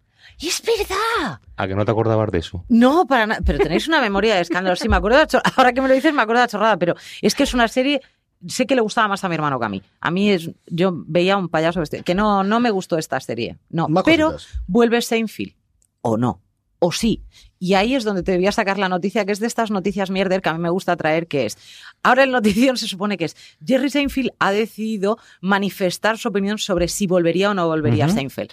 [0.40, 1.40] ¡Es verdad!
[1.56, 2.64] ¿A que no te acordabas de eso?
[2.68, 3.40] No, para nada.
[3.44, 4.76] Pero tenéis una memoria de escándalo.
[4.76, 6.94] Sí, me acuerdo de Ahora que me lo dices, me acuerdo de la chorrada, pero
[7.22, 8.00] es que es una serie.
[8.46, 9.82] Sé que le gustaba más a mi hermano que a mí.
[10.00, 10.50] A mí es.
[10.66, 11.82] Yo veía un payaso.
[12.04, 13.56] Que no, no me gustó esta serie.
[13.70, 13.88] No.
[13.88, 14.62] Más pero cositas.
[14.66, 15.54] vuelve Seinfeld.
[16.02, 16.42] O no.
[16.78, 17.22] O sí.
[17.66, 20.08] Y ahí es donde te voy a sacar la noticia, que es de estas noticias
[20.08, 21.58] mierder que a mí me gusta traer, que es.
[22.00, 23.36] Ahora en notición se supone que es.
[23.66, 28.14] Jerry Seinfeld ha decidido manifestar su opinión sobre si volvería o no volvería Ujú.
[28.14, 28.50] Seinfeld.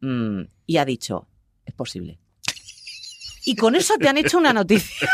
[0.00, 1.28] Mm, y ha dicho,
[1.66, 2.20] es posible.
[3.50, 5.08] Y con eso te han hecho una noticia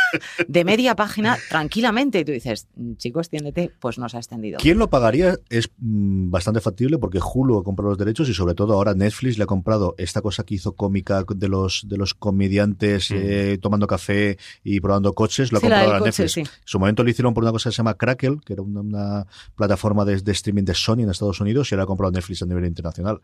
[0.49, 2.19] de media página tranquilamente.
[2.21, 3.71] Y tú dices, "Mm, chico, extiéndete.
[3.81, 4.59] Pues no se ha extendido.
[4.61, 5.37] ¿Quién lo pagaría?
[5.51, 9.39] Es mm, bastante factible porque Hulu ha comprado los derechos y sobre todo ahora Netflix
[9.39, 13.15] le ha comprado esta cosa que hizo cómica de los de los comediantes Mm.
[13.17, 16.33] eh, tomando café y probando coches, lo ha Sí, comprado ahora coche, Netflix.
[16.33, 16.41] sí.
[16.41, 18.81] En su momento lo hicieron por una cosa que se llama Crackle, que era una,
[18.81, 22.43] una plataforma de, de streaming de Sony en Estados Unidos y ahora ha comprado Netflix
[22.43, 23.21] a nivel internacional.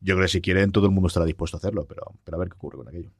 [0.00, 2.40] Yo creo que si quieren todo el mundo estará dispuesto a hacerlo, pero, pero a
[2.40, 3.10] ver qué ocurre con aquello.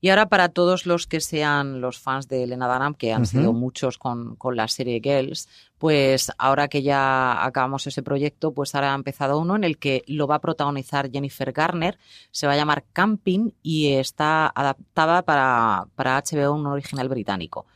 [0.00, 3.52] Y ahora para todos los que sean los fans de Elena Dunham, que han sido
[3.52, 8.92] muchos con, con la serie Girls, pues ahora que ya acabamos ese proyecto, pues ahora
[8.92, 11.98] ha empezado uno en el que lo va a protagonizar Jennifer Garner,
[12.30, 17.66] se va a llamar Camping y está adaptada para, para HBO, un original británico.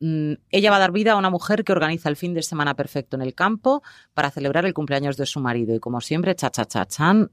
[0.00, 2.74] Mm, Ella va a dar vida a una mujer que organiza el fin de semana
[2.74, 3.82] perfecto en el campo
[4.14, 5.74] para celebrar el cumpleaños de su marido.
[5.74, 7.30] Y como siempre, cha cha cha chan,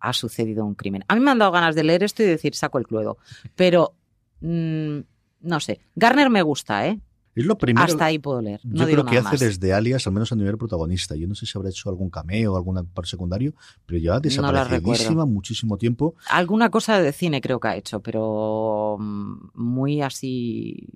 [0.00, 1.04] ha sucedido un crimen.
[1.08, 3.18] A mí me han dado ganas de leer esto y decir, saco el cluedo.
[3.56, 3.94] Pero,
[4.40, 4.98] mm,
[5.42, 5.80] no sé.
[5.94, 7.00] Garner me gusta, ¿eh?
[7.34, 7.84] Es lo primero.
[7.86, 8.60] Hasta ahí puedo leer.
[8.64, 9.40] No Yo creo que hace más.
[9.40, 11.14] desde Alias, al menos a nivel protagonista.
[11.14, 13.54] Yo no sé si habrá hecho algún cameo o algún par secundario,
[13.86, 15.26] pero ya desaparecidísima recuerdo.
[15.26, 16.16] muchísimo tiempo.
[16.28, 20.88] Alguna cosa de cine creo que ha hecho, pero mm, muy así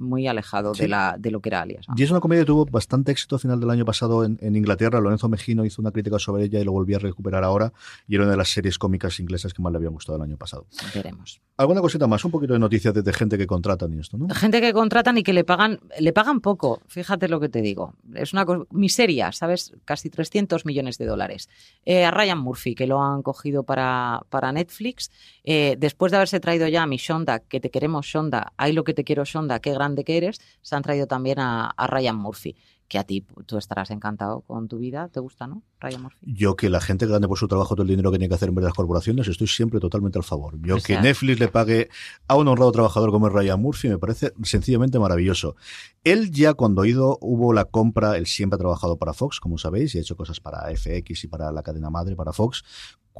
[0.00, 0.82] muy alejado Sí.
[0.82, 1.86] de, la, de lo que era Alias.
[1.96, 4.56] Y es una comedia que tuvo bastante éxito a final del año pasado en, en
[4.56, 5.00] Inglaterra.
[5.00, 7.72] Lorenzo Mejino hizo una crítica sobre ella y lo volví a recuperar ahora.
[8.08, 10.36] Y era una de las series cómicas inglesas que más le habían gustado el año
[10.36, 10.66] pasado.
[10.94, 11.40] Veremos.
[11.56, 12.24] ¿Alguna cosita más?
[12.24, 14.28] Un poquito de noticias de, de gente que contratan y esto, ¿no?
[14.34, 16.80] Gente que contratan y que le pagan, le pagan poco.
[16.86, 17.94] Fíjate lo que te digo.
[18.14, 19.74] Es una miseria, ¿sabes?
[19.84, 21.48] Casi 300 millones de dólares.
[21.84, 25.10] Eh, a Ryan Murphy, que lo han cogido para, para Netflix,
[25.44, 28.84] eh, después de haberse traído ya a mi Shonda, que te queremos Shonda, hay lo
[28.84, 32.16] que te quiero Shonda, qué grande que eres, se han traído también a, a Ryan
[32.16, 32.56] Murphy,
[32.88, 35.08] que a ti tú estarás encantado con tu vida.
[35.08, 35.62] ¿Te gusta, no?
[35.78, 36.18] Ryan Murphy.
[36.22, 38.48] Yo que la gente gane por su trabajo todo el dinero que tiene que hacer
[38.48, 40.58] en vez de las corporaciones, estoy siempre totalmente al favor.
[40.60, 41.88] Yo O que Netflix le pague
[42.26, 45.54] a un honrado trabajador como es Ryan Murphy me parece sencillamente maravilloso.
[46.02, 49.56] Él ya cuando ha ido, hubo la compra, él siempre ha trabajado para Fox, como
[49.56, 52.64] sabéis, y ha hecho cosas para FX y para la cadena madre, para Fox.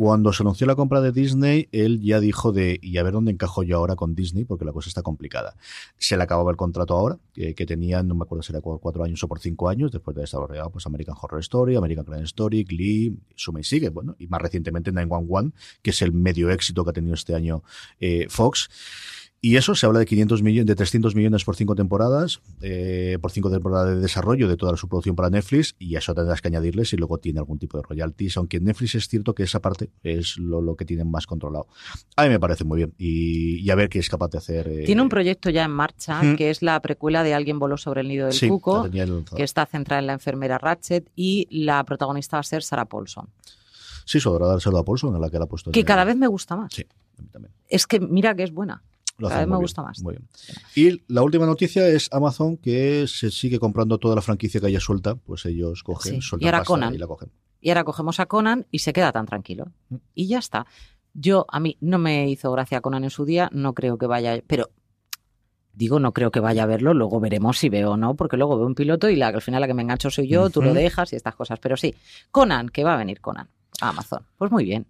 [0.00, 3.32] Cuando se anunció la compra de Disney, él ya dijo de, y a ver dónde
[3.32, 5.58] encajo yo ahora con Disney, porque la cosa está complicada.
[5.98, 9.04] Se le acababa el contrato ahora, que, que tenía, no me acuerdo si era cuatro
[9.04, 12.64] años o por cinco años, después de desarrollado pues American Horror Story, American Crime Story,
[12.64, 16.90] Glee, suma y sigue, bueno, y más recientemente 911, que es el medio éxito que
[16.92, 17.62] ha tenido este año
[18.00, 18.70] eh, Fox.
[19.42, 23.30] Y eso se habla de 500 millones, de 300 millones por cinco temporadas, eh, por
[23.30, 26.84] cinco temporadas de desarrollo de toda su producción para Netflix, y eso tendrás que añadirle
[26.84, 29.88] si luego tiene algún tipo de royalties, aunque en Netflix es cierto que esa parte
[30.02, 31.68] es lo, lo que tienen más controlado.
[32.16, 34.68] A mí me parece muy bien, y, y a ver qué es capaz de hacer.
[34.68, 36.36] eh, Tiene un proyecto ya en marcha, Mm.
[36.36, 38.90] que es la precuela de Alguien voló sobre el nido del sí, cuco.
[38.90, 43.26] que está centrada en la enfermera Ratchet y la protagonista va a ser Sarah Paulson,
[44.04, 45.70] Sí, dárselo a Paulson, a la que la ha puesto.
[45.70, 46.74] en que el- cada vez me gusta más.
[46.74, 46.84] Sí,
[47.18, 47.52] a mí también.
[47.68, 48.82] Es que mira que es buena.
[49.28, 50.02] Cada vez me bien, gusta más.
[50.02, 50.28] Muy bien.
[50.74, 54.80] Y la última noticia es Amazon, que se sigue comprando toda la franquicia que haya
[54.80, 56.94] suelta, pues ellos cogen, Sí, sueltan y ahora pasta Conan.
[56.94, 57.30] y la cogen.
[57.60, 59.66] Y ahora cogemos a Conan y se queda tan tranquilo.
[59.88, 59.96] Mm.
[60.14, 60.66] Y ya está.
[61.12, 64.42] Yo, a mí no me hizo gracia Conan en su día, no creo que vaya,
[64.46, 64.70] pero
[65.72, 68.56] digo, no creo que vaya a verlo, luego veremos si veo o no, porque luego
[68.56, 70.74] veo un piloto y la, al final la que me engancho soy yo, tú lo
[70.74, 71.58] dejas y estas cosas.
[71.58, 71.94] Pero sí,
[72.30, 73.48] Conan, que va a venir Conan
[73.80, 74.24] a Amazon.
[74.36, 74.86] Pues muy bien.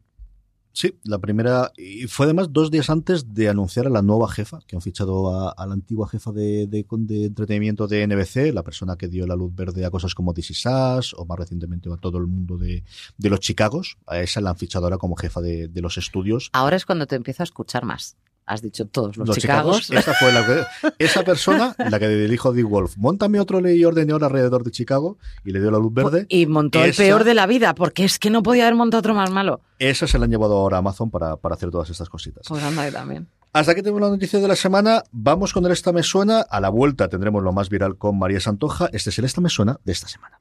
[0.73, 1.73] Sí, la primera.
[1.77, 5.51] Y fue además dos días antes de anunciar a la nueva jefa, que han fichado
[5.51, 6.87] a, la antigua jefa de, de-
[7.27, 11.15] entretenimiento de NBC, la persona que dio la luz verde a cosas como Is Us,
[11.15, 12.85] o más recientemente a todo el mundo de,
[13.19, 13.99] de los Chicagos.
[14.07, 16.51] A esa la han fichado ahora como jefa de, de los estudios.
[16.53, 18.17] Ahora es cuando te empiezo a escuchar más.
[18.53, 19.83] Has dicho todos los, Los Chicagos.
[19.83, 20.65] Chicagos, esa fue la que-
[20.99, 25.19] esa persona, la que dijo Dick Wolf, montame otro ley y ordenador alrededor de Chicago
[25.45, 26.27] y le dio la luz verde.
[26.29, 29.15] Y montó el peor de la vida, porque es que no podía haber montado otro
[29.15, 29.61] más malo.
[29.79, 32.45] Esa se la han llevado ahora a Amazon para, para hacer todas estas cositas.
[32.49, 33.29] Pues anda que también.
[33.53, 35.03] Hasta aquí tenemos la noticia de la semana.
[35.13, 36.41] Vamos con el Esta Me Suena.
[36.41, 38.89] A la vuelta tendremos lo más viral con María Santoja.
[38.93, 40.41] Este es el Esta Me Suena de esta semana.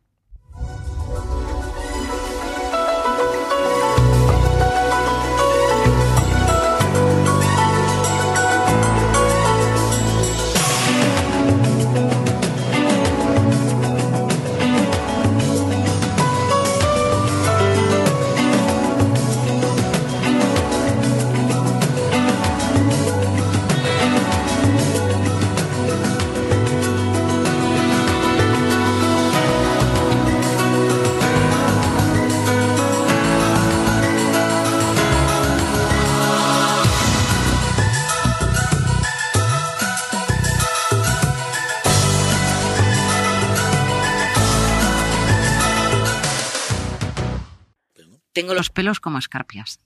[48.39, 49.79] Tengo los pelos como escarpias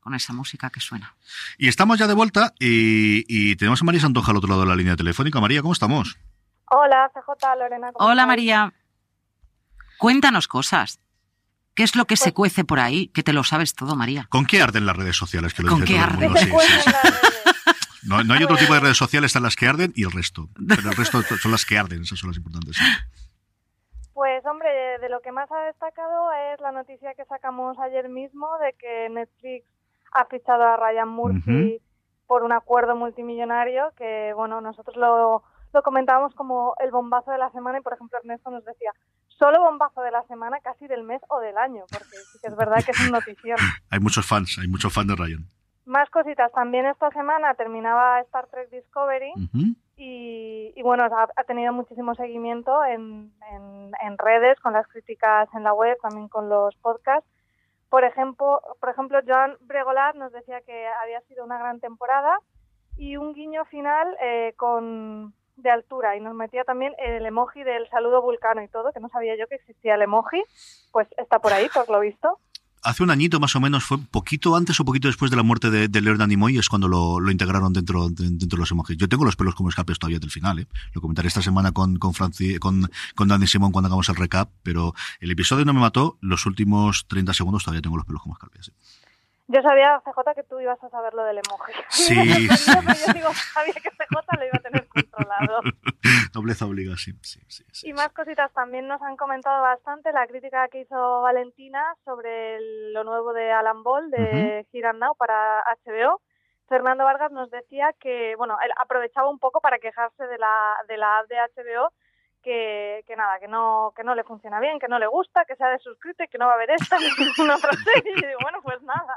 [0.00, 1.14] con esa música que suena.
[1.56, 4.66] Y estamos ya de vuelta y, y tenemos a María Santoja al otro lado de
[4.66, 5.40] la línea telefónica.
[5.40, 6.16] María, ¿cómo estamos?
[6.68, 7.92] Hola, CJ, Lorena.
[7.92, 8.26] ¿cómo Hola?
[8.26, 8.72] María.
[9.98, 10.98] Cuéntanos cosas.
[11.76, 13.06] ¿Qué es lo que Pues se cuece por ahí?
[13.14, 14.26] Que te lo sabes todo, María.
[14.30, 15.54] ¿Con qué arden las redes sociales?
[15.54, 16.32] Que lo ¿Con dice qué todo el arden?
[16.32, 16.40] mundo.
[16.40, 16.90] Sí, sí, sí.
[16.92, 17.22] las redes.
[18.04, 20.50] No, no hay otro tipo de redes sociales, están las que arden y el resto.
[20.66, 22.76] Pero el resto son las que arden, esas son las importantes.
[24.14, 28.46] Pues hombre, de lo que más ha destacado es la noticia que sacamos ayer mismo
[28.58, 29.66] de que Netflix
[30.12, 31.80] ha fichado a Ryan Murphy
[32.26, 37.50] por un acuerdo multimillonario que, bueno, nosotros lo, lo comentábamos como el bombazo de la
[37.50, 38.92] semana y, por ejemplo, Ernesto nos decía,
[39.28, 42.56] solo bombazo de la semana, casi del mes o del año, porque sí que es
[42.56, 43.56] verdad que es una notición.
[43.90, 45.44] Hay muchos fans, hay muchos fans de Ryan.
[45.84, 46.52] Más cositas.
[46.52, 49.74] También esta semana terminaba Star Trek Discovery Ujú.
[49.96, 55.64] Y, y, bueno, ha, tenido muchísimo seguimiento en, en, en redes, con las críticas en
[55.64, 57.28] la web, también con los podcasts.
[57.88, 62.38] Por ejemplo, por ejemplo, Joan Bregolat nos decía que había sido una gran temporada
[62.96, 67.88] y un guiño final eh, con de altura y nos metía también el emoji del
[67.90, 70.42] saludo vulcano y todo, que no sabía yo que existía el emoji,
[70.90, 72.38] pues está por ahí, por lo visto.
[72.82, 75.70] Hace un añito más o menos, fue poquito antes o poquito después de la muerte
[75.70, 78.96] de, de Leonard Nimoy, es cuando lo, integraron dentro, de, dentro de los emojis.
[78.96, 80.66] Yo tengo los pelos como escapes todavía del final, ¿eh?
[80.92, 84.50] Lo comentaré esta semana con, con, Franci, con, con Dani Simón cuando hagamos el recap,
[84.62, 88.34] pero el episodio no me mató, los últimos 30 segundos todavía tengo los pelos como
[88.34, 88.68] escapes.
[88.68, 88.72] ¿eh?
[89.52, 91.72] Yo sabía, CJ, que tú ibas a saber lo del emoji.
[91.90, 92.14] Sí.
[93.06, 95.60] Yo digo, sabía que CJ lo iba a tener controlado.
[96.34, 97.90] Nobleza obliga, sí, sí, sí, sí.
[97.90, 102.94] Y más cositas también nos han comentado bastante la crítica que hizo Valentina sobre el,
[102.94, 104.98] lo nuevo de Alan Ball de uh -huh.
[104.98, 106.22] Now para HBO.
[106.66, 110.96] Fernando Vargas nos decía que, bueno, él aprovechaba un poco para quejarse de la, de
[110.96, 111.92] la app de HBO
[112.42, 115.56] que, que, nada, que no, que no le funciona bien, que no le gusta, que
[115.56, 118.12] se ha desuscrito y que no va a ver esta ni ninguna otra serie.
[118.16, 119.16] Y digo, bueno, pues nada.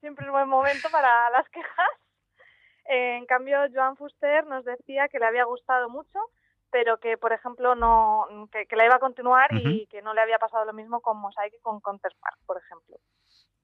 [0.00, 1.90] Siempre es buen momento para las quejas.
[2.84, 6.18] En cambio, Joan Fuster nos decía que le había gustado mucho,
[6.70, 9.82] pero que, por ejemplo, no que, que la iba a continuar uh -huh.
[9.82, 12.96] y que no le había pasado lo mismo con Mosaic y con Counterpart, por ejemplo.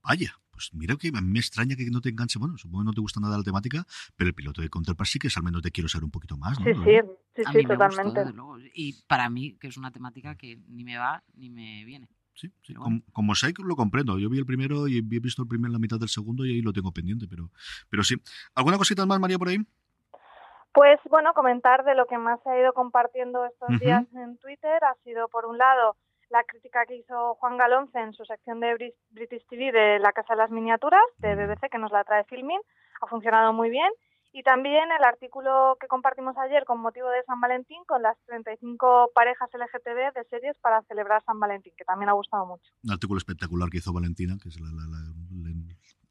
[0.03, 2.39] Vaya, pues mira que a mí me extraña que no te enganche.
[2.39, 3.85] Bueno, supongo que no te gusta nada la temática,
[4.17, 6.37] pero el piloto de Counterpart sí que es al menos de quiero ser un poquito
[6.37, 6.61] más.
[6.61, 6.67] ¿no?
[6.67, 7.01] Sí, sí,
[7.37, 8.23] sí, a sí totalmente.
[8.25, 12.09] Gustó, y para mí, que es una temática que ni me va ni me viene.
[12.35, 12.75] Sí, sí.
[12.75, 12.85] Bueno.
[12.85, 14.19] Con, con, Mosaic lo comprendo.
[14.19, 16.63] Yo vi el primero y he visto el primer la mitad del segundo y ahí
[16.63, 17.51] lo tengo pendiente, pero,
[17.89, 18.17] pero sí.
[18.55, 19.59] ¿Alguna cosita más, María, por ahí?
[20.73, 23.81] Pues bueno, comentar de lo que más se ha ido compartiendo estos uh -huh.
[23.81, 25.97] días en Twitter ha sido, por un lado,
[26.31, 30.35] la crítica que hizo Juan Galonce en su sección de British TV de La Casa
[30.35, 32.61] de las Miniaturas de BBC, que nos la trae Filmin,
[33.01, 33.91] ha funcionado muy bien.
[34.37, 39.13] Y también el artículo que compartimos ayer con motivo de San Valentín con las 35
[39.15, 42.69] parejas LGTB de series para celebrar San Valentín, que también ha gustado mucho.
[42.83, 44.99] Un artículo espectacular que hizo Valentina, que es la, la,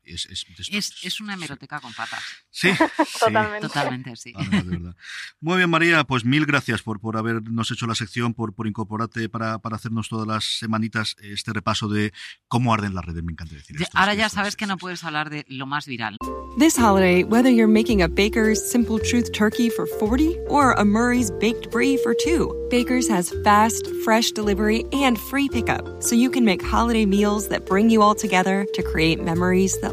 [0.04, 2.24] es, es, es, es, una hemeroteca con patas.
[2.50, 2.70] Sí,
[3.20, 3.68] totalmente.
[3.68, 3.74] Sí.
[3.74, 4.34] Totalmente, sí.
[4.36, 4.96] Ah, de verdad.
[5.40, 9.30] Muy bien, María, pues mil gracias por, por habernos hecho la sección, por, por incorporarte
[9.30, 12.14] para, para hacernos todas las semanitas este repaso de
[12.48, 13.24] cómo arden las redes.
[13.24, 13.98] Me encanta decir esto.
[13.98, 16.18] Ahora ya sabes que no puedes hablar de lo más viral.
[16.56, 21.32] This holiday, whether you're making a Baker's Simple Truth turkey for 40 or a Murray's
[21.32, 26.46] baked brie for two, Baker's has fast, fresh delivery and free pickup, so you can
[26.46, 29.93] make holiday meals that bring you all together to create memories that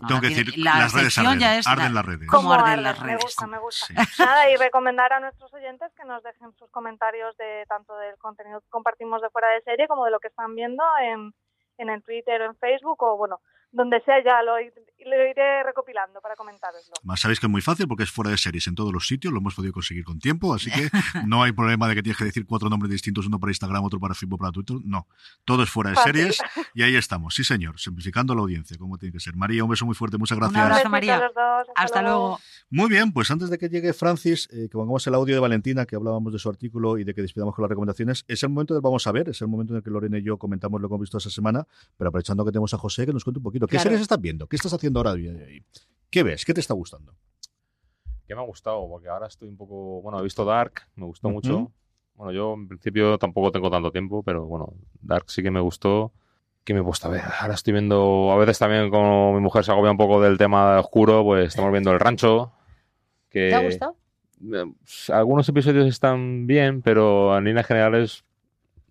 [0.00, 2.28] No, Tengo que decir, la las redes arden, ya es arden la, las redes.
[2.28, 3.16] ¿Cómo arden las redes?
[3.16, 3.86] Me gusta, me gusta.
[3.86, 3.94] Sí.
[4.22, 8.60] Nada, y recomendar a nuestros oyentes que nos dejen sus comentarios de tanto del contenido
[8.60, 11.34] que compartimos de fuera de serie como de lo que están viendo en,
[11.78, 13.40] en el Twitter o en Facebook o, bueno,
[13.72, 14.56] donde sea ya lo,
[15.04, 16.94] lo iré recopilando para comentaroslo.
[17.04, 19.32] Más sabéis que es muy fácil porque es fuera de series en todos los sitios,
[19.32, 20.90] lo hemos podido conseguir con tiempo, así que
[21.26, 23.98] no hay problema de que tienes que decir cuatro nombres distintos, uno para Instagram, otro
[24.00, 25.06] para Facebook, para Twitter, no.
[25.44, 26.12] Todo es fuera de Fácil.
[26.14, 26.38] series
[26.74, 29.36] y ahí estamos, sí señor, simplificando la audiencia, como tiene que ser.
[29.36, 30.56] María, un beso muy fuerte, muchas gracias.
[30.60, 31.18] Un abrazo, María.
[31.18, 32.18] los dos, hasta Hasta luego.
[32.18, 32.40] luego.
[32.70, 35.86] Muy bien, pues antes de que llegue Francis, eh, que pongamos el audio de Valentina,
[35.86, 38.74] que hablábamos de su artículo y de que despidamos con las recomendaciones, es el momento
[38.74, 40.88] del vamos a ver, es el momento en el que Lorena y yo comentamos lo
[40.88, 43.44] que hemos visto esa semana, pero aprovechando que tenemos a José, que nos cuente un
[43.44, 43.66] poquito.
[43.66, 43.82] ¿Qué Claro.
[43.84, 44.46] series estás viendo?
[44.46, 45.14] ¿Qué estás haciendo ahora?
[46.10, 46.44] ¿Qué ves?
[46.44, 47.14] ¿Qué te está gustando?
[48.30, 50.00] que me ha gustado, porque ahora estoy un poco.
[50.02, 51.72] Bueno, he visto Dark, me gustó mucho.
[52.14, 56.12] Bueno, yo en principio tampoco tengo tanto tiempo, pero bueno, Dark sí que me gustó.
[56.62, 57.22] ¿Qué me he puesto a ver?
[57.40, 58.30] Ahora estoy viendo.
[58.30, 61.72] A veces también, como mi mujer se agobia un poco del tema oscuro, pues estamos
[61.72, 62.52] viendo El Rancho.
[63.30, 63.96] Que, ¿Te ha gustado?
[64.52, 64.64] Eh,
[65.08, 68.24] Algunos episodios están bien, pero en líneas generales,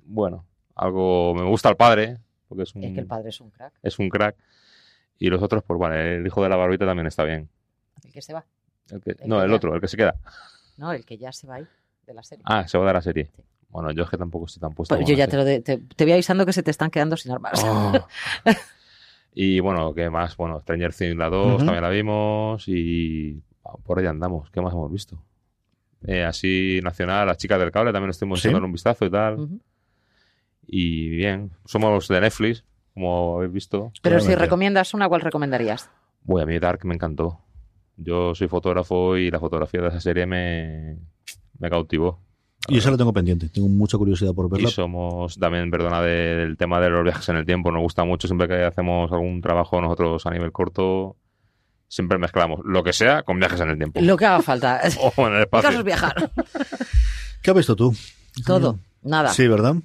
[0.03, 1.33] bueno, algo.
[1.33, 2.17] Me gusta el padre,
[2.49, 4.35] porque es un, Es que el padre es un crack, es un crack.
[5.19, 7.49] Y los otros, pues vale, el hijo de la barbita también está bien.
[8.03, 8.45] el que se va.
[8.89, 10.15] El que- El no, que el ya- otro, el que se queda.
[10.77, 11.67] No, el que ya se va ahí
[12.07, 12.43] de la serie.
[12.47, 13.29] Ah, se va de la serie.
[13.35, 13.43] Sí.
[13.69, 14.95] Bueno, yo es que tampoco estoy tan puesto.
[14.95, 17.15] Pues yo ya te, lo de- te, te voy avisando que se te están quedando
[17.17, 17.61] sin armas.
[17.63, 18.07] Oh.
[19.33, 20.35] y bueno, ¿qué más?
[20.37, 21.57] Bueno, Stranger Things la 2 Ujú.
[21.65, 24.49] también la vimos y ah, por ahí andamos.
[24.49, 25.21] ¿Qué más hemos visto?
[26.07, 28.47] Eh, así nacional, las chicas del cable también estuvimos Sí.
[28.47, 29.49] echando un vistazo y tal.
[30.65, 32.63] Y bien, somos de Netflix,
[32.99, 33.91] como habéis visto.
[34.01, 35.89] Pero si recomiendas una, ¿cuál recomendarías?
[36.23, 37.39] Voy a mí Dark me encantó.
[37.97, 40.97] Yo soy fotógrafo y la fotografía de esa serie me,
[41.59, 42.19] me cautivó.
[42.67, 44.67] Y esa la tengo pendiente, tengo mucha curiosidad por verla.
[44.67, 47.71] Y somos también, perdona, de- del tema de los viajes en el tiempo.
[47.71, 51.15] Nos gusta mucho siempre que hacemos algún trabajo nosotros a nivel corto.
[51.87, 53.99] Siempre mezclamos lo que sea con viajes en el tiempo.
[54.01, 54.81] Lo que haga falta.
[55.17, 55.79] O en el El caso espacio.
[55.79, 56.31] es viajar.
[57.41, 57.95] ¿Qué has visto tú?
[58.45, 59.29] Todo, nada.
[59.29, 59.75] Sí, ¿verdad?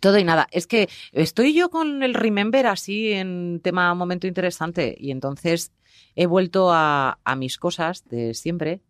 [0.00, 0.46] Todo y nada.
[0.50, 5.72] Es que estoy yo con el Remember así en tema momento interesante y entonces
[6.14, 8.80] he vuelto a, a mis cosas de siempre.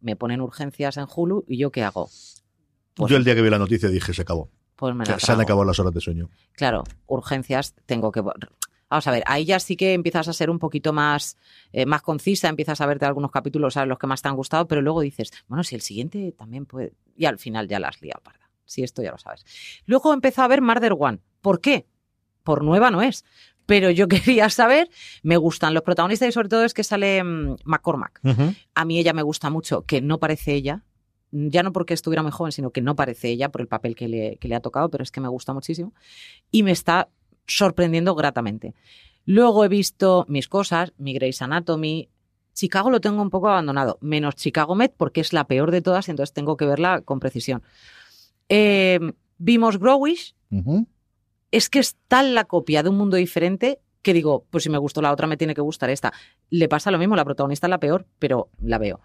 [0.00, 2.08] Me ponen urgencias en Hulu y yo qué hago.
[2.94, 4.50] Pues- Yo el día que vi la noticia dije, se acabó.
[4.76, 6.28] Pues me Se la se han acabado las horas de sueño.
[6.52, 8.22] Claro, urgencias tengo que...
[8.88, 11.36] Vamos a ver, ahí ya sí que empiezas a ser un poquito más,
[11.72, 14.68] eh, más concisa, empiezas a verte algunos capítulos, sabes los que más te han gustado,
[14.68, 16.92] pero luego dices, bueno, si el siguiente también puede...
[17.16, 18.45] Y al final ya la has liado, parda.
[18.66, 19.44] Si esto ya lo sabes.
[19.86, 21.20] Luego empezó a ver Murder One.
[21.40, 21.86] ¿Por qué?
[22.42, 23.24] Por nueva no es.
[23.64, 24.88] Pero yo quería saber,
[25.22, 28.20] me gustan los protagonistas y sobre todo es que sale mm, McCormack.
[28.74, 30.84] A mí ella me gusta mucho, que no parece ella.
[31.32, 34.08] Ya no porque estuviera muy joven, sino que no parece ella por el papel que
[34.08, 35.92] le, que le ha tocado, pero es que me gusta muchísimo.
[36.50, 37.08] Y me está
[37.46, 38.74] sorprendiendo gratamente.
[39.24, 42.08] Luego he visto mis cosas, mi Grey's Anatomy.
[42.54, 46.08] Chicago lo tengo un poco abandonado, menos Chicago Med, porque es la peor de todas,
[46.08, 47.62] y entonces tengo que verla con precisión.
[48.48, 49.00] Eh,
[49.38, 50.34] vimos Growish,
[51.50, 54.78] es que es tal la copia de un mundo diferente que digo, pues si me
[54.78, 56.12] gustó la otra, me tiene que gustar esta.
[56.50, 59.00] Le pasa lo mismo, la protagonista es la peor, pero la veo.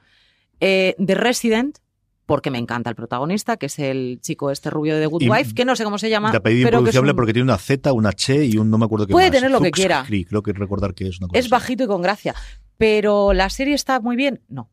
[0.59, 1.79] Eh, The Resident,
[2.27, 5.29] porque me encanta el protagonista, que es el chico este rubio de The Good Y-
[5.29, 6.29] Wife, que no sé cómo se llama.
[6.29, 8.69] De apellido pero que es, impronunciable un- porque tiene una Z, una Che y un
[8.69, 9.35] no me acuerdo qué Puede más.
[9.37, 10.03] tener lo que quiera.
[10.05, 11.51] Creek, creo que recordar que es una cosa es así.
[11.51, 12.35] bajito y con gracia.
[12.77, 14.41] Pero la serie está muy bien.
[14.49, 14.69] No.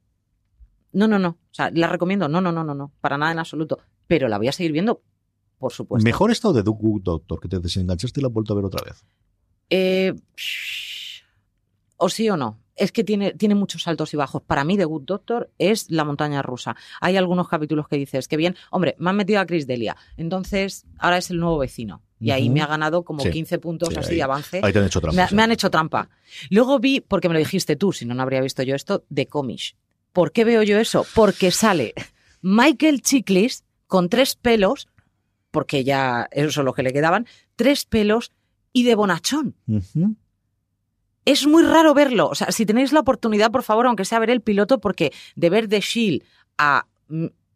[0.92, 1.28] No, no, no.
[1.30, 2.28] O sea, la recomiendo.
[2.28, 2.92] No, no, no, no, no.
[3.00, 3.78] Para nada en absoluto.
[4.08, 5.02] Pero la voy a seguir viendo,
[5.58, 6.02] por supuesto.
[6.04, 8.64] Mejor estado de The Good Doctor, que te desenganchaste y la has vuelto a ver
[8.64, 9.04] otra vez.
[9.70, 10.14] Eh,
[11.96, 12.60] o sí o no.
[12.76, 14.40] Es que tiene, tiene muchos altos y bajos.
[14.42, 16.76] Para mí, The Good Doctor es la montaña rusa.
[17.00, 19.96] Hay algunos capítulos que dices que bien, hombre, me han metido a Chris Delia.
[20.16, 22.02] Entonces, ahora es el nuevo vecino.
[22.20, 23.30] Y ahí me ha ganado como Sí.
[23.30, 24.60] 15 puntos Sí, así ahí- de avance.
[24.62, 25.34] ahí te han hecho trampa, Me, sí.
[25.34, 26.08] me han hecho trampa.
[26.50, 29.26] Luego vi, porque me lo dijiste tú, si no, no habría visto yo esto, de
[29.26, 29.76] Comish.
[30.12, 31.04] ¿Por qué veo yo eso?
[31.14, 31.94] Porque sale
[32.42, 34.88] Michael Chiklis con tres pelos,
[35.50, 38.32] porque ya esos son los que le quedaban, tres pelos
[38.72, 39.56] y de bonachón.
[41.24, 42.28] Es muy raro verlo.
[42.28, 45.50] O sea, si tenéis la oportunidad, por favor, aunque sea ver el piloto, porque de
[45.50, 46.22] ver The Shield
[46.58, 46.86] a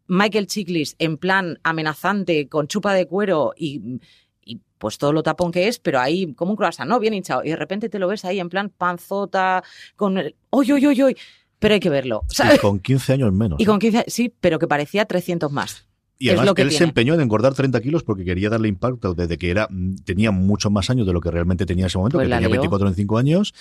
[0.09, 4.01] Michael Chiklis en plan amenazante, con chupa de cuero y,
[4.45, 6.99] y pues todo lo tapón que es, pero ahí como un croissant, ¿no?
[6.99, 7.45] Bien hinchado.
[7.45, 9.63] Y de repente te lo ves ahí en plan panzota,
[9.97, 10.35] con el...
[10.51, 11.17] ¡Oy, oy, oy, oy!
[11.59, 12.25] Pero hay que verlo.
[12.31, 12.61] Y ¿sabes?
[12.61, 13.61] con 15 años menos.
[13.61, 14.07] Y con 15...
[14.09, 15.87] Sí, pero que parecía 300 más.
[16.23, 18.69] Y es además lo que él se empeñó en engordar 30 kilos porque quería darle
[18.69, 21.87] impacto desde que era mm, tenía muchos más años de lo que realmente tenía en
[21.87, 22.51] ese momento, Pues que tenía lió.
[22.51, 23.55] 24 o 25 años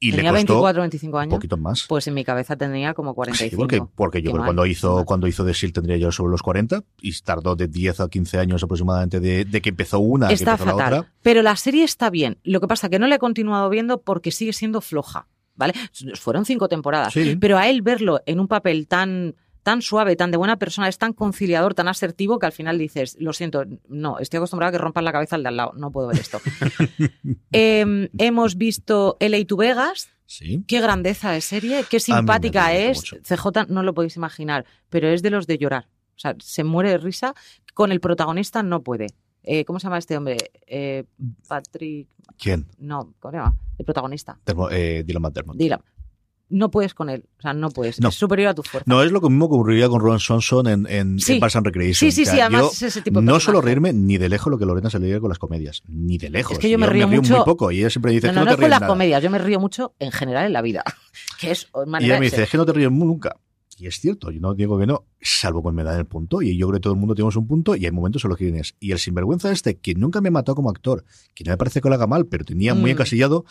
[0.00, 1.32] y Tenía le costó 24, 25 años.
[1.32, 1.84] un poquito más.
[1.88, 3.50] Pues en mi cabeza tenía como 45.
[3.50, 6.32] Sí, porque, porque yo creo que cuando hizo, cuando hizo The Shield tendría yo sobre
[6.32, 10.26] los 40 y tardó de 10 a 15 años aproximadamente de, de que empezó una
[10.26, 10.92] a que Está empezó la fatal.
[11.00, 11.12] otra.
[11.22, 12.38] Pero la serie está bien.
[12.42, 15.28] Lo que pasa que no la he continuado viendo porque sigue siendo floja.
[15.54, 15.74] ¿Vale?
[16.14, 17.12] Fueron cinco temporadas.
[17.12, 17.36] Sí.
[17.40, 19.34] Pero a él verlo en un papel tan,
[19.68, 23.18] tan suave, tan de buena persona, es tan conciliador, tan asertivo que al final dices,
[23.20, 25.90] lo siento, no, estoy acostumbrado a que rompan la cabeza al de al lado, no
[25.90, 26.40] puedo ver esto.
[27.52, 30.08] Em, hemos visto LA to Vegas.
[30.24, 30.64] Sí.
[30.66, 33.02] Qué grandeza de serie, qué simpática es.
[33.26, 35.86] CJ no lo podéis imaginar, pero es de los de llorar.
[36.16, 37.34] O sea, se muere de risa.
[37.74, 39.08] Con el protagonista no puede.
[39.42, 40.38] Eh, ¿Cómo se llama este hombre?
[40.66, 41.04] Eh,
[41.46, 42.08] Patrick.
[42.38, 42.66] ¿Quién?
[42.78, 43.54] No, ¿cómo se llama?
[43.78, 44.38] El protagonista.
[44.44, 45.56] Termo- eh, Dylan McDermott.
[45.56, 45.80] Dylan.
[46.50, 47.24] No puedes con él.
[47.38, 48.00] O sea, no puedes.
[48.00, 48.08] No.
[48.08, 48.84] Es superior a tu fuerza.
[48.88, 51.34] No, es lo mismo que ocurriría con Ron Swanson en, en, Sí.
[51.36, 51.94] en and Recreation.
[51.94, 54.28] Sí, sí, O sea, sí, además es ese tipo de No suelo reírme ni de
[54.28, 55.82] lejos lo que Lorena se le ríe con las comedias.
[55.88, 56.52] Ni de lejos.
[56.52, 58.44] Es que yo me río muy mucho- poco y ella siempre dice no, "Es no,
[58.44, 58.88] que no con las nada".
[58.92, 59.22] comedias.
[59.22, 60.82] Yo me río mucho en general en la vida.
[61.40, 63.36] Que es Y manera ella de me dice, es que no te ríes nunca.
[63.80, 66.42] Y es cierto, yo no digo que no, salvo cuando me dan el punto.
[66.42, 68.38] Y yo creo que todo el mundo tenemos un punto y hay momentos en los
[68.38, 68.74] que tienes.
[68.80, 71.88] Y el sinvergüenza este, que nunca me mató como actor, que no me parece que
[71.88, 72.94] lo haga mal, pero tenía muy Mm.
[72.94, 73.44] encasillado,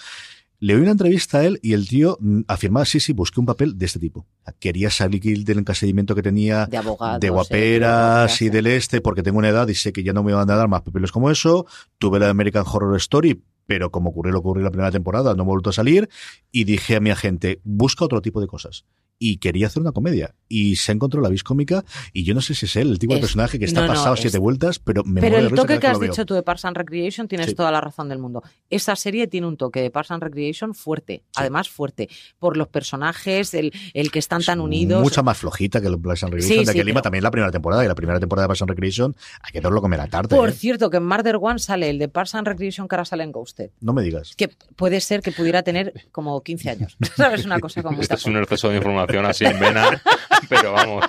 [0.60, 3.46] le oí una entrevista a él y el tío mm, afirmaba, sí, sí, busqué un
[3.46, 4.26] papel de este tipo.
[4.60, 7.20] Quería salir del encasillamiento que tenía De abogados.
[7.20, 10.14] de eh, guaperas de y del este, porque tengo una edad y sé que ya
[10.14, 11.66] no me van a dar más papeles como eso.
[11.98, 15.44] Tuve la American Horror Story, pero como ocurrió lo ocurrió en la primera temporada, no
[15.44, 16.10] he vuelto a salir.
[16.52, 18.86] Y dije a mi agente, busca otro tipo de cosas.
[19.20, 20.36] Y quería hacer una comedia.
[20.48, 21.84] Y se encontró la vis cómica.
[22.14, 23.88] Y yo no sé si es él, el tipo de Es- personaje que está no,
[23.88, 26.00] no, pasado es- siete vueltas, pero me Pero muero de el toque que vez has
[26.00, 27.56] dicho tú de Parks and Recreation tienes Sí.
[27.56, 28.44] toda la razón del mundo.
[28.70, 32.10] Esa serie tiene un toque de Parks and Recreation fuerte, además fuerte,
[32.40, 35.02] por los personajes, el, el que están tan unidos.
[35.02, 37.04] Mucha más flojita que el Parks and Recreation Sí, de sí, aquí en Lima, pero-
[37.04, 37.84] también la primera temporada.
[37.84, 40.36] Y la primera temporada de Parks and Recreation, hay que verlo comer la tarde.
[40.36, 40.54] Por ¿eh?
[40.54, 43.32] cierto, que en Murder One sale el de Parks and Recreation que ahora sale en
[43.32, 43.72] Ghosted.
[43.82, 44.34] No me digas.
[44.36, 46.96] Que puede ser que pudiera tener como 15 años.
[47.18, 47.44] ¿Sabes?
[47.46, 50.02] Una cosa como Este es un exceso de información información así en vena,
[50.50, 51.06] pero vamos.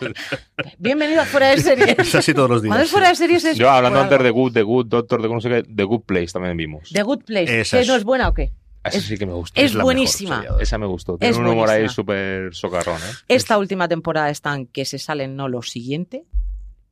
[0.79, 1.99] Bienvenido a Fuera de Series.
[1.99, 2.71] Es así todos los días.
[2.71, 3.57] Cuando es Fuera de Series es...
[3.57, 4.25] Yo hablando antes algo.
[4.25, 6.91] de Good, de Good Doctor, de no sé qué, The Good Place también vimos.
[6.93, 7.61] The Good Place.
[7.61, 8.53] Esa ¿Que es- no es buena o qué?
[8.85, 9.61] Esa es- sí que me gustó.
[9.61, 10.45] Es buenísima.
[10.61, 11.19] Esa me gustó.
[11.19, 13.13] Tiene Es un humor ahí súper socarrón, ¿eh?
[13.29, 16.25] Esta última temporada están que se salen no lo siguiente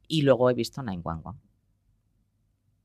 [0.09, 1.41] y luego he visto 911.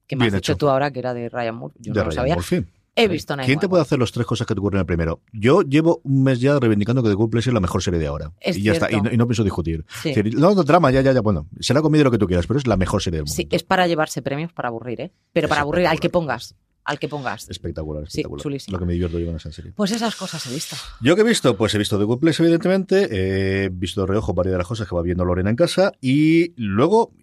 [0.08, 1.74] Que me Bien has dicho tú ahora que era de Ryan Moore.
[1.80, 2.36] Yo de no lo sabía.
[2.36, 2.66] Murphy.
[2.96, 3.70] He visto ¿Quién te 911.
[3.70, 5.22] puede hacer las tres cosas que te ocurren en el primero?
[5.32, 8.08] Yo llevo un mes ya reivindicando que The Good Place es la mejor serie de
[8.08, 8.34] ahora.
[8.42, 9.86] Es y ya está, y no, y no pienso discutir.
[10.02, 10.10] Sí.
[10.10, 12.48] Es decir, no, no, drama, ya, ya, ya, bueno, será comedia lo que tú quieras,
[12.48, 13.34] pero es la mejor serie del mundo.
[13.34, 15.14] Sí, es para llevarse premios para aburrir, ¿eh?
[15.32, 16.56] Pero Es para aburrir al que pongas.
[16.84, 17.48] Al que pongas.
[17.50, 18.42] Espectacular, Sí, espectacular.
[18.42, 18.74] chulísima.
[18.76, 19.72] lo que me divierto yo con esa serie.
[19.74, 20.76] Pues esas cosas he visto.
[21.00, 21.56] ¿Yo qué he visto?
[21.56, 24.90] Pues he visto The Good Place, evidentemente, he visto de reojo varias de las cosas
[24.90, 27.14] que va viendo Lorena en casa y luego,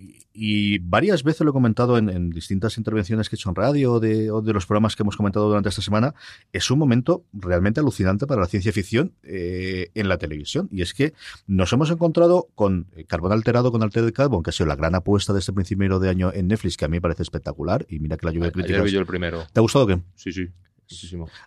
[0.41, 3.95] y varias veces lo he comentado en, en distintas intervenciones que he hecho en radio
[3.95, 6.14] o de, o de los programas que hemos comentado durante esta semana,
[6.53, 10.68] es un momento realmente alucinante para la ciencia ficción eh, en la televisión.
[10.70, 11.12] Y es que
[11.49, 14.95] nos hemos encontrado con eh, Carbón Alterado, con Altered Carbon, que ha sido la gran
[14.95, 17.99] apuesta de este principio de año en Netflix, que a mí me parece espectacular, y
[17.99, 18.84] mira que la lluvia de Ayer críticas...
[18.84, 19.45] vi yo el primero.
[19.53, 19.99] ¿Te ha gustado qué?
[20.14, 20.49] Sí, sí.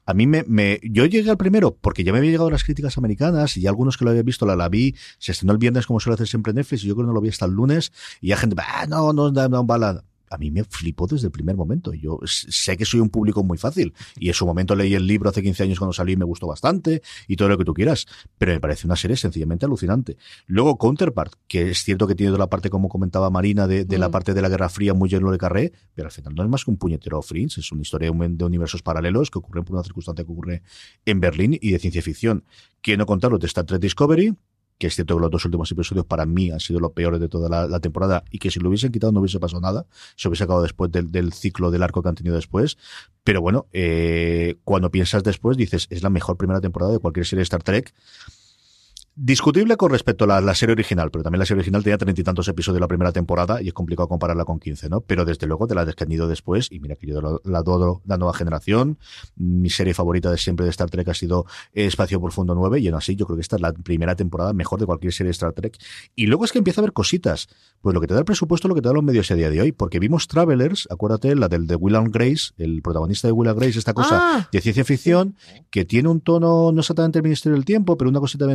[0.05, 2.97] A mí me, me- Yo llegué al primero porque ya me había llegado las críticas
[2.97, 4.95] americanas y ya algunos que lo habían visto la, la vi.
[5.17, 7.21] Se estrenó el viernes como suele hacer siempre Netflix y yo creo que no lo
[7.21, 10.03] vi hasta el lunes y ya gente, ah, no, no, no, no, bala.
[10.31, 11.93] A mí me flipó desde el primer momento.
[11.93, 15.29] Yo sé que soy un público muy fácil y en su momento leí el libro
[15.29, 18.05] hace 15 años cuando salió y me gustó bastante y todo lo que tú quieras,
[18.37, 20.17] pero me parece una serie sencillamente alucinante.
[20.47, 23.97] Luego Counterpart, que es cierto que tiene toda la parte, como comentaba Marina, de, de
[23.97, 24.11] la Mm.
[24.11, 26.63] parte de la Guerra Fría muy lleno de carré, pero al final no es más
[26.65, 29.75] que un puñetero Fringe, es una historia de un- de universos paralelos que ocurren por
[29.75, 30.61] una circunstancia que ocurre
[31.05, 32.45] en Berlín y de ciencia ficción.
[32.81, 34.33] Quiero no contaros de Star Trek Discovery,
[34.81, 37.29] que es cierto que los dos últimos episodios para mí han sido los peores de
[37.29, 40.45] toda la, temporada y que si lo hubiesen quitado no hubiese pasado nada, se hubiese
[40.45, 42.79] acabado después del, del ciclo del arco que han tenido después.
[43.23, 47.41] Pero bueno, eh, cuando piensas después dices, es la mejor primera temporada de cualquier serie
[47.41, 47.93] de Star Trek.
[49.13, 52.21] Discutible con respecto a la, la serie original, pero también la serie original tenía treinta
[52.21, 55.01] y tantos episodios la primera temporada y es complicado compararla con 15, ¿no?
[55.01, 58.01] Pero desde luego te la has ido después y mira que yo la, la adoro
[58.05, 58.97] la nueva generación.
[59.35, 62.95] Mi serie favorita de siempre de Star Trek ha sido Espacio Profundo 9 y aún
[62.97, 65.51] así yo creo que esta es la primera temporada mejor de cualquier serie de Star
[65.51, 65.77] Trek.
[66.15, 67.49] Y luego es que empieza a haber cositas.
[67.81, 69.35] Pues lo que te da el presupuesto es lo que te da los medios a
[69.35, 73.27] día de hoy, porque vimos Travelers, acuérdate, la del de Will and Grace, el protagonista
[73.27, 74.49] de Will and Grace, esta cosa Ah.
[74.51, 75.35] de ciencia ficción,
[75.69, 78.53] que tiene un tono, no exactamente el Ministerio del Tiempo, pero una cosita de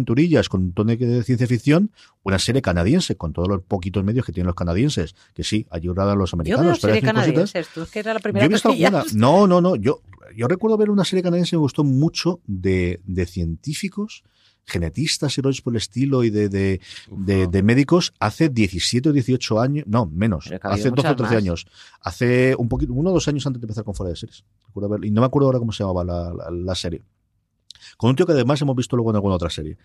[0.48, 1.90] con un tono de ciencia ficción,
[2.22, 6.08] una serie canadiense, con todos los poquitos medios que tienen los canadienses, que sí, ayudan
[6.08, 6.80] a los Yo americanos.
[6.82, 7.68] veo pero canadienses.
[7.74, 9.04] Tú es que era la Yo primera he visto alguna.
[9.14, 9.76] No, no, no.
[9.76, 10.00] Yo,
[10.36, 14.22] yo recuerdo ver una serie canadiense que me gustó mucho de, de científicos,
[14.68, 16.80] genetistas y rollos por el estilo y de, de,
[17.10, 19.84] de, de médicos hace 17 o 18 años.
[19.86, 20.50] No, menos.
[20.62, 21.42] Ha Hace 12 o muchas 13 más.
[21.42, 21.66] años.
[22.00, 24.44] Hace un poquito, uno o dos años antes de empezar con Fuera de Series.
[25.02, 27.02] Y no me acuerdo ahora cómo se llamaba la, la- la serie.
[27.96, 29.76] Con un tío que además hemos visto luego en alguna otra serie.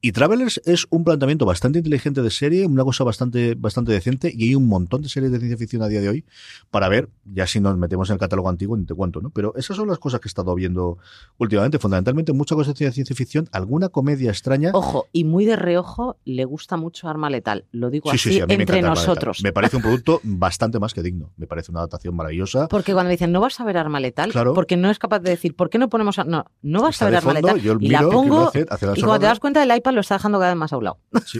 [0.00, 4.44] Y Travelers es un planteamiento bastante inteligente de serie, una cosa bastante, bastante decente, y
[4.48, 6.24] hay un montón de series de ciencia ficción a día de hoy
[6.70, 9.30] para ver, ya si nos metemos en el catálogo antiguo, ni te cuento, ¿no?
[9.30, 10.98] Pero esas son las cosas que he estado viendo
[11.38, 14.70] últimamente, fundamentalmente mucha cosa de ciencia ficción, alguna comedia extraña.
[14.74, 17.64] Ojo, y muy de reojo le gusta mucho Arma Letal.
[17.72, 18.90] Lo digo Sí, así sí, sí, a mí me entre Letal.
[18.90, 19.40] nosotros.
[19.42, 21.30] Me parece un producto bastante más que digno.
[21.36, 22.68] Me parece una adaptación maravillosa.
[22.68, 24.54] Porque cuando dicen no vas a ver Arma Letal, Claro.
[24.54, 26.18] porque no es capaz de decir, ¿por qué no ponemos.?
[26.18, 28.34] a-?" No, no vas Está a ver Arma fondo, Yo y la miro pongo.
[28.40, 30.50] lo hace- hace la y cuando te das cuenta, el iPad lo está dejando cada
[30.52, 30.98] vez más a un lado.
[31.26, 31.38] Sí.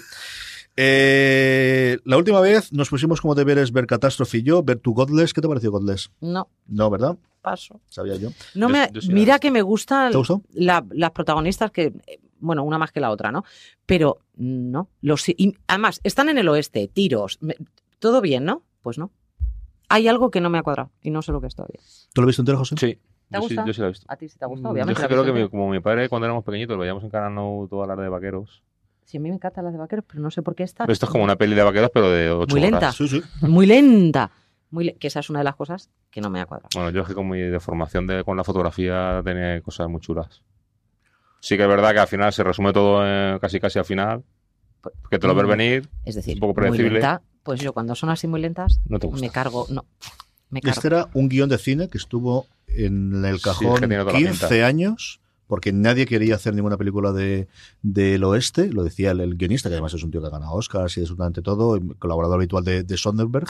[0.78, 5.32] Eh, la última vez nos pusimos como deberes ver Catástrofe y yo, ver tu Godless.
[5.32, 6.10] ¿Qué te pareció Godless?
[6.20, 7.16] No, No, ¿verdad?
[7.40, 7.80] paso.
[7.88, 8.30] Sabía yo.
[8.56, 10.12] No me, yo mira que me gustan
[10.52, 11.92] las protagonistas que,
[12.40, 13.44] bueno, una más que la otra, ¿no?
[13.86, 14.90] Pero no.
[15.00, 17.54] Los, y además, están en el oeste, tiros, me-
[18.00, 18.64] todo bien, ¿no?
[18.82, 19.12] Pues no.
[19.88, 21.80] Hay algo que no me ha cuadrado y no sé lo que es todavía.
[22.12, 22.74] ¿Tú lo viste entero, José?
[22.78, 22.98] Sí.
[23.30, 23.62] ¿Te yo, gusta?
[23.62, 24.06] Sí, yo sí la he visto.
[24.08, 25.00] A ti sí te ha gustado, Yo obviamente.
[25.02, 27.82] que creo que mi- como mi padre cuando éramos pequeñitos veíamos en Canal No todo
[27.82, 28.62] hablar de vaqueros.
[29.04, 30.84] Sí, a mí me encantan las de vaqueros, pero no sé por qué esta.
[30.84, 32.78] Pero esto es como una peli de vaqueros pero de ocho Muy lenta.
[32.78, 32.96] horas.
[32.96, 33.22] Sí, sí.
[33.42, 34.30] Muy lenta.
[34.70, 36.68] Muy le- que esa es una de las cosas que no me ha cuadrado.
[36.74, 40.42] Bueno, yo es que con mi deformación de, con la fotografía tenía cosas muy chulas.
[41.40, 44.24] Sí que es verdad que al final se resume todo en- casi casi al final.
[45.10, 45.48] Que te lo ves Mm.
[45.48, 45.88] venir.
[46.04, 46.90] Es decir, un poco muy predecible.
[47.00, 47.22] lenta.
[47.42, 49.24] Pues yo cuando son así muy lentas, No te gusta.
[49.24, 49.66] me cargo.
[49.68, 49.84] No.
[50.50, 50.74] Me cargo.
[50.76, 54.66] Este era un guion de cine que estuvo en el Sí, cajón la 15 pinta.
[54.66, 57.46] años porque nadie quería hacer ninguna película de
[57.80, 60.52] del oeste, lo decía el, el guionista, que además es un tío que ha ganado
[60.54, 63.46] Oscars y absolutamente todo, colaborador habitual de, de Sonderberg,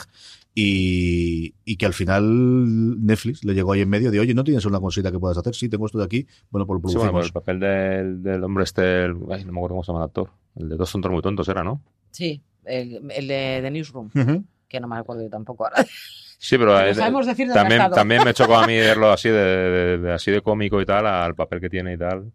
[0.53, 4.65] y, y que al final Netflix le llegó ahí en medio de, oye, ¿no tienes
[4.65, 5.55] una cosita que puedas hacer?
[5.55, 8.43] Sí, tengo esto de aquí, bueno, pues lo Sí, bueno, pues el papel del, del
[8.43, 10.29] hombre este, el- ay, no me acuerdo cómo se llama el actor.
[10.55, 11.81] El de dos tontos muy tontos era, ¿no?
[12.11, 14.43] Sí, el, el de, de Newsroom, Ujú.
[14.67, 15.83] que no me acuerdo yo tampoco ahora.
[16.39, 19.97] Sí, pero Pero sabemos decir también, también me chocó a mí verlo así de, de-
[19.97, 22.31] de- así de cómico y tal, al papel que tiene y tal.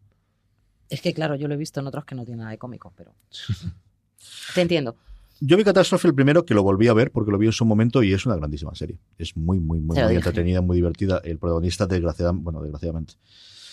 [0.90, 2.92] Es que claro, yo lo he visto en otros que no tienen nada de cómico,
[2.96, 3.14] pero...
[4.55, 4.96] Te entiendo.
[5.40, 7.64] Yo vi Catástrofe el primero, que lo volví a ver porque lo vi en su
[7.64, 8.98] momento y es una grandísima serie.
[9.18, 11.20] Es muy, muy, muy, muy entretenida, muy divertida.
[11.24, 13.14] El protagonista, desgraciadamente, bueno, desgraciadamente.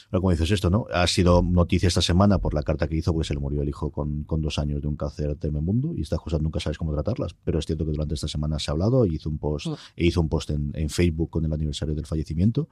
[0.10, 0.86] Pero como dices esto, ¿no?
[0.92, 3.70] Ha sido noticia esta semana por la carta que hizo, porque se le murió el
[3.70, 6.94] hijo con, con dos años de un cáncer tremebundo y estas cosas nunca sabes cómo
[6.94, 7.36] tratarlas.
[7.44, 10.06] Pero es cierto que durante esta semana se ha hablado y hizo un post, e
[10.06, 12.70] hizo un post en, en Facebook con el aniversario del fallecimiento.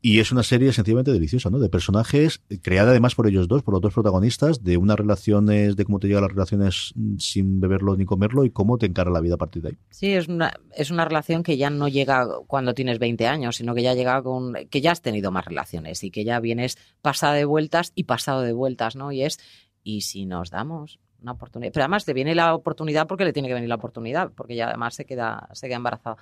[0.00, 1.58] Y es una serie sencillamente deliciosa, ¿no?
[1.58, 5.84] De personajes, creada además por ellos dos, por los dos protagonistas, de unas relaciones, de
[5.84, 9.20] cómo te llegan las relaciones mm, sin beberlo ni comerlo y cómo te encara la
[9.20, 9.78] vida a partir de ahí.
[9.90, 13.74] Sí, es una, es una relación que ya no llega cuando tienes 20 años, sino
[13.74, 17.34] que ya llega con que ya has tenido más relaciones y que ya vienes pasada
[17.34, 19.12] de vueltas y pasado de vueltas, ¿no?
[19.12, 19.38] Y es,
[19.82, 21.72] y si nos damos una oportunidad.
[21.72, 24.68] Pero además te viene la oportunidad porque le tiene que venir la oportunidad, porque ya
[24.68, 26.16] además se queda, se queda embarazada.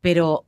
[0.00, 0.46] Pero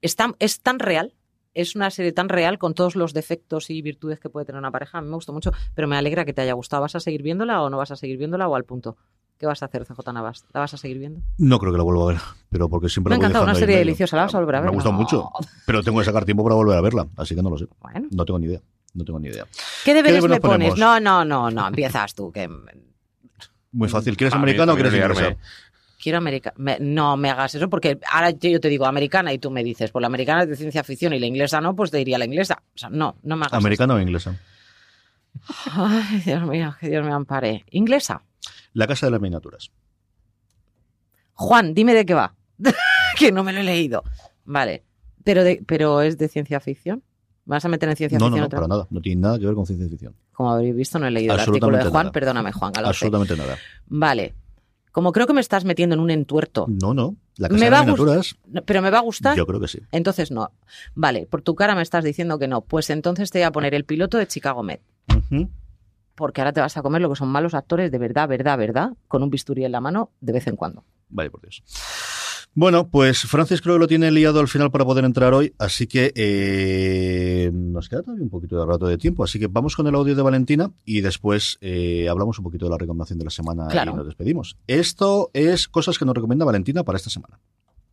[0.00, 1.14] es tan, es tan real,
[1.54, 4.70] es una serie tan real con todos los defectos y virtudes que puede tener una
[4.70, 4.98] pareja.
[4.98, 6.80] A mí me gustó mucho, pero me alegra que te haya gustado.
[6.82, 8.96] ¿Vas a seguir viéndola o no vas a seguir viéndola o al punto?
[9.38, 10.44] ¿Qué vas a hacer, CJ Navas?
[10.54, 11.20] ¿La vas a seguir viendo?
[11.36, 12.16] No creo que la vuelva a ver,
[12.48, 14.16] pero porque siempre Me ha la voy encantado, una serie deliciosa.
[14.16, 14.70] ¿La vas a volver a ver?
[14.70, 14.98] Me ha gustado No.
[15.00, 15.28] mucho,
[15.66, 17.66] pero tengo que sacar tiempo para volver a verla, así que no lo sé.
[17.80, 18.06] Bueno.
[18.12, 18.60] No tengo ni idea.
[18.94, 19.46] No tengo ni idea.
[19.84, 20.70] ¿Qué deberes deberes me pones?
[20.70, 20.78] ponemos?
[20.78, 22.30] No, no, no, no, empiezas tú.
[22.30, 22.48] Que
[23.72, 24.16] Muy fácil.
[24.16, 25.36] ¿Quieres americano o quieres inglesa?
[26.02, 26.76] quiero americana.
[26.80, 30.00] No me hagas eso porque ahora yo te digo americana y tú me dices, pues
[30.00, 32.62] la americana es de ciencia ficción y la inglesa no, pues te diría la inglesa.
[32.74, 34.36] O sea, no, no me hagas ¿Americano o inglesa?
[35.70, 37.64] Ay, Dios mío, que Dios me ampare.
[37.70, 38.22] Inglesa.
[38.74, 39.70] La casa de las miniaturas.
[41.34, 42.34] Juan, dime de qué va.
[43.16, 44.02] que no me lo he leído.
[44.44, 44.84] Vale.
[45.24, 47.02] Pero, de, pero es de ciencia ficción.
[47.44, 48.86] ¿Me ¿Vas a meter en ciencia No, no, ficción no, otra para nada.
[48.90, 50.14] No tiene nada que ver con ciencia ficción.
[50.32, 52.04] Como habréis visto, no he leído el artículo de Juan.
[52.06, 52.12] nada.
[52.12, 52.72] Perdóname, Juan.
[52.76, 53.56] Absolutamente nada.
[53.86, 54.34] Vale.
[54.92, 57.16] Como creo que me estás metiendo en un entuerto, No, no.
[57.38, 58.36] La casa Me de va miniaturas,
[58.66, 59.34] pero me va a gustar.
[59.36, 59.80] yo creo que sí.
[59.90, 60.50] Entonces no.
[60.94, 62.60] Vale, por tu cara me estás diciendo que no.
[62.60, 64.80] Pues entonces te voy a poner el piloto de Chicago Med.
[66.14, 68.90] Porque ahora te vas a comer lo que son malos actores de verdad, verdad, verdad,
[69.08, 70.84] con un bisturí en la mano de vez en cuando.
[71.08, 71.62] Vaya por Dios.
[72.54, 75.86] Bueno, pues Francis creo que lo tiene liado al final para poder entrar hoy, así
[75.86, 79.86] que eh, nos queda todavía un poquito de rato de tiempo, así que vamos con
[79.86, 83.30] el audio de Valentina y después eh, hablamos un poquito de la recomendación de la
[83.30, 83.92] semana Claro.
[83.92, 84.58] y nos despedimos.
[84.66, 87.40] Esto es cosas que nos recomienda Valentina para esta semana.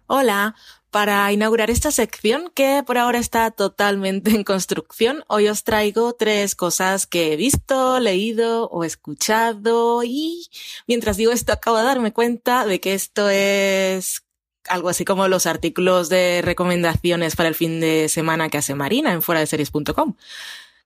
[0.08, 0.56] Hola,
[0.92, 6.56] para inaugurar esta sección que por ahora está totalmente en construcción, hoy os traigo tres
[6.56, 10.48] cosas que he visto, leído o escuchado y
[10.88, 14.24] mientras digo esto acabo de darme cuenta de que esto es
[14.68, 19.14] algo así como los artículos de recomendaciones para el fin de semana que hace Marina
[19.14, 20.16] en fuera de series.com.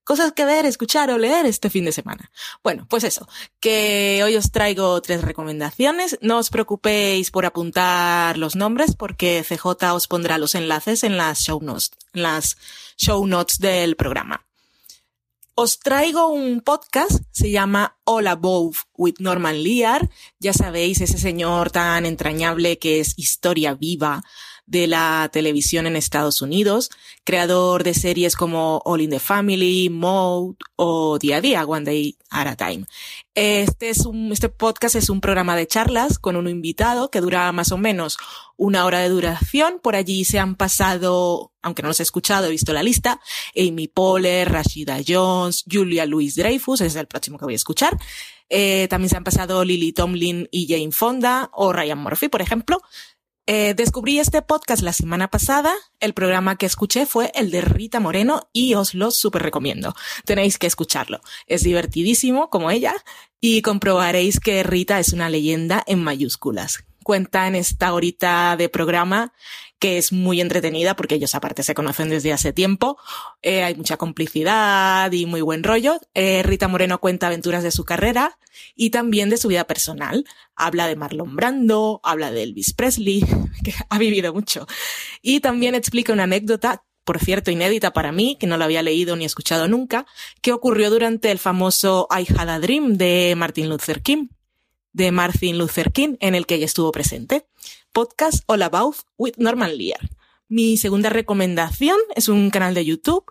[0.03, 2.29] Cosas que ver, escuchar o leer este fin de semana.
[2.61, 3.27] Bueno, pues eso,
[3.61, 6.17] que hoy os traigo tres recomendaciones.
[6.19, 11.39] No os preocupéis por apuntar los nombres porque CJ os pondrá los enlaces en las
[11.39, 12.57] show notes, en las
[12.97, 14.45] show notes del programa.
[15.55, 20.09] Os traigo un podcast, se llama All Above with Norman Lear.
[20.39, 24.23] Ya sabéis, ese señor tan entrañable que es historia viva
[24.65, 26.89] de la televisión en Estados Unidos,
[27.23, 32.17] creador de series como All in the Family, Mode o Día a Día, One Day
[32.29, 32.85] at a Time.
[33.35, 37.51] Este es un, este podcast es un programa de charlas con un invitado que dura
[37.51, 38.17] más o menos
[38.55, 39.79] una hora de duración.
[39.81, 43.19] Por allí se han pasado, aunque no los he escuchado, he visto la lista,
[43.55, 47.97] Amy Poehler, Rashida Jones, Julia Louis Dreyfus, ese es el próximo que voy a escuchar.
[48.49, 52.81] Eh, también se han pasado Lily Tomlin y Jane Fonda o Ryan Murphy, por ejemplo.
[53.45, 55.73] Eh, descubrí este podcast la semana pasada.
[55.99, 59.93] El programa que escuché fue el de Rita Moreno y os lo súper recomiendo.
[60.25, 61.19] Tenéis que escucharlo.
[61.45, 62.93] Es divertidísimo como ella
[63.41, 66.85] y comprobaréis que Rita es una leyenda en mayúsculas.
[67.03, 69.33] Cuenta en esta horita de programa
[69.83, 72.97] que es muy entretenida porque ellos aparte se conocen desde hace tiempo.
[73.41, 75.99] Eh, hay mucha complicidad y muy buen rollo.
[76.13, 78.39] Eh, Rita Moreno cuenta aventuras de su carrera
[78.77, 80.23] y también de su vida personal.
[80.55, 83.25] Habla de Marlon Brando, habla de Elvis Presley,
[83.65, 84.67] que ha vivido mucho.
[85.21, 89.17] Y también explica una anécdota, por cierto, inédita para mí, que no la había leído
[89.17, 90.05] ni escuchado nunca,
[90.41, 94.27] que ocurrió durante el famoso I Had a Dream de Martin Luther King,
[94.93, 97.47] de Martin Luther King, en el que ella estuvo presente.
[97.93, 100.09] Podcast All About with Norman Lear.
[100.49, 103.23] Mi segunda recomendación es un canal de YouTube.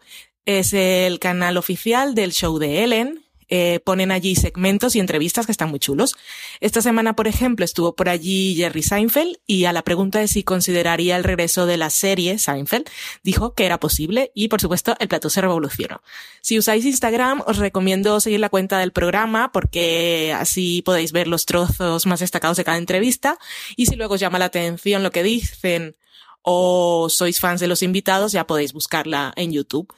[0.44, 3.21] Es el canal oficial del show de Ellen.
[3.54, 6.16] Eh, ponen allí segmentos y entrevistas que están muy chulos.
[6.60, 10.42] Esta semana, por ejemplo, estuvo por allí Jerry Seinfeld y a la pregunta de si
[10.42, 12.88] consideraría el regreso de la serie Seinfeld,
[13.22, 16.00] dijo que era posible y, por supuesto, el plato se revolucionó.
[16.40, 21.44] Si usáis Instagram, os recomiendo seguir la cuenta del programa porque así podéis ver los
[21.44, 23.36] trozos más destacados de cada entrevista
[23.76, 25.94] y si luego os llama la atención lo que dicen
[26.40, 29.92] o sois fans de los invitados, ya podéis buscarla en YouTube.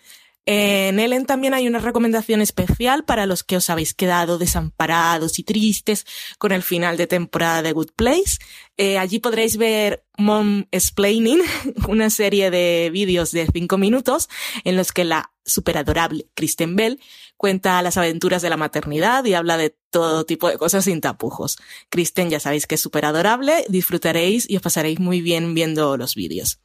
[0.47, 5.43] En Ellen también hay una recomendación especial para los que os habéis quedado desamparados y
[5.43, 6.05] tristes
[6.39, 8.39] con el final de temporada de Good Place.
[8.77, 11.41] Eh, allí podréis ver Mom Explaining,
[11.89, 14.29] una serie de vídeos de cinco minutos
[14.65, 17.01] en los que la superadorable Kristen Bell
[17.39, 21.57] cuenta las aventuras de la maternidad y habla de todo tipo de cosas sin tapujos.
[21.89, 26.15] Kristen ya sabéis que es súper adorable, disfrutaréis y os pasaréis muy bien viendo los
[26.15, 26.61] vídeos.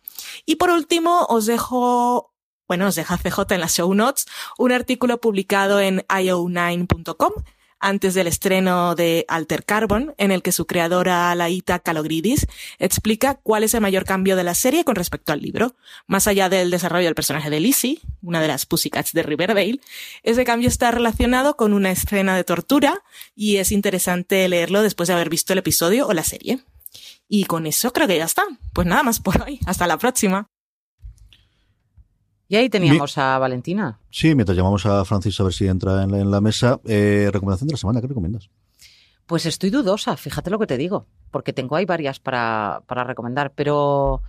[0.45, 2.28] Y por último, os dejo
[2.69, 4.27] bueno, os deja CJ en las show notes,
[4.59, 7.33] un artículo publicado en io9.com
[7.79, 12.45] antes del estreno de Alter Carbon, en el que su creadora Laita Kalogridis
[12.77, 15.75] explica cuál es el mayor cambio de la serie con respecto al libro.
[16.05, 19.79] Más allá del desarrollo del personaje de Lizzie, una de las Pussycats de Riverdale,
[20.21, 23.01] ese cambio está relacionado con una escena de tortura
[23.35, 26.59] y es interesante leerlo después de haber visto el episodio o la serie.
[27.27, 28.43] Y con eso creo que ya está.
[28.73, 29.59] Pues nada más por hoy.
[29.65, 30.49] Hasta la próxima.
[32.49, 33.99] Y ahí teníamos a Valentina.
[34.09, 36.79] Sí, mientras llamamos a Francis a ver si entra en la, mesa.
[36.83, 38.49] Eh, recomendación de la semana, ¿qué recomiendas?
[39.27, 43.53] Pues estoy dudosa, fíjate lo que te digo, porque tengo ahí varias para, para recomendar,
[43.53, 44.23] pero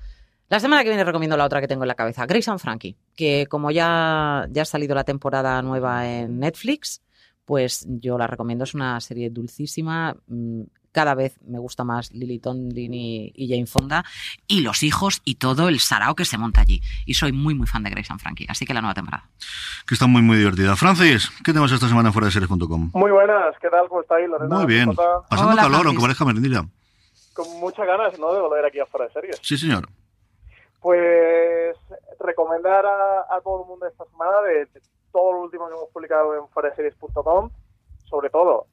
[0.50, 2.96] la semana que viene recomiendo la otra que tengo en la cabeza, Grace and Frankie,
[3.16, 7.00] que como ya, ya ha salido la temporada nueva en Netflix,
[7.46, 10.62] pues yo la recomiendo, es una serie dulcísima, mm,
[10.92, 14.04] cada vez me gusta más Lily Tomlin y, Jane Fonda
[14.46, 16.80] y los hijos y todo el sarao que se monta allí.
[17.06, 19.28] Y soy muy, muy fan de Grace and Frankie, así que la nueva temporada.
[19.86, 20.76] Que está muy, muy divertida.
[20.76, 22.90] Francis, ¿qué tenemos esta semana fuera de series.com?
[22.94, 23.88] Muy buenas, ¿qué tal?
[23.88, 24.54] ¿Cómo estáis, Lorena?
[24.54, 24.94] Muy bien.
[25.28, 26.64] Pasando calor, aunque parezca merendilla.
[27.34, 29.38] Con muchas ganas, ¿no?, de volver aquí a fuera de series.
[29.42, 29.88] Sí, señor.
[30.80, 31.76] Pues
[32.18, 34.66] recomendar a, todo el mundo esta semana de,
[35.12, 37.50] todo lo último que hemos publicado en foreseries.com
[38.10, 38.66] sobre todo,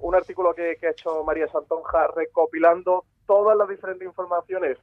[0.00, 4.78] un artículo que, ha hecho María Santonja recopilando todas las diferentes informaciones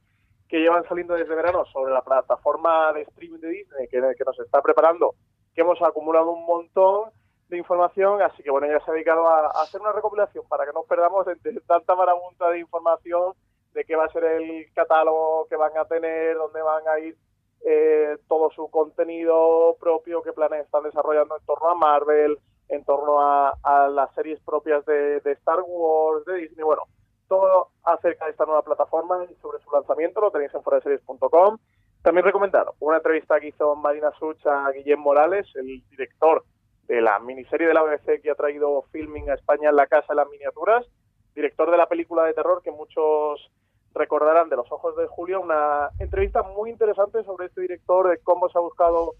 [0.46, 4.62] que llevan saliendo desde verano sobre la plataforma de streaming de Disney que, nos está
[4.62, 5.14] preparando,
[5.54, 7.10] que hemos acumulado un montón
[7.48, 10.72] de información, así que bueno, ella se ha dedicado a, hacer una recopilación para que
[10.72, 13.32] no perdamos entre tanta marabunta de información
[13.72, 17.16] de qué va a ser el catálogo que van a tener, dónde van a ir
[17.64, 22.38] eh, todo su contenido propio, qué planes están desarrollando en torno a Marvel,
[22.68, 23.54] en torno a,
[23.90, 26.82] las series propias de, Star Wars, de Disney, bueno,
[27.28, 31.58] todo acerca de esta nueva plataforma y sobre su lanzamiento lo tenéis en foreseries.com.
[32.02, 36.44] También recomendar una entrevista que hizo Marina Such a Guillem Morales, el director
[36.86, 40.06] de la miniserie de la BBC que ha traído filming a España en La Casa
[40.10, 40.86] de las Miniaturas,
[41.34, 43.50] director de la película de terror que muchos
[43.94, 48.48] recordarán de Los Ojos de Julio, una entrevista muy interesante sobre este director, de cómo
[48.48, 49.14] se ha buscado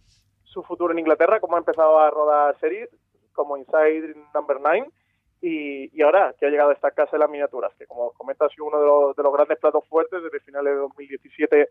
[0.44, 2.88] su futuro en Inglaterra, cómo ha empezado a rodar series,
[3.38, 4.90] como Inside Number 9
[5.40, 8.48] y, ahora que ha llegado a esta casa de las miniaturas, que como comenta ha
[8.48, 11.68] sido uno de los, de los grandes platos fuertes desde finales de 2017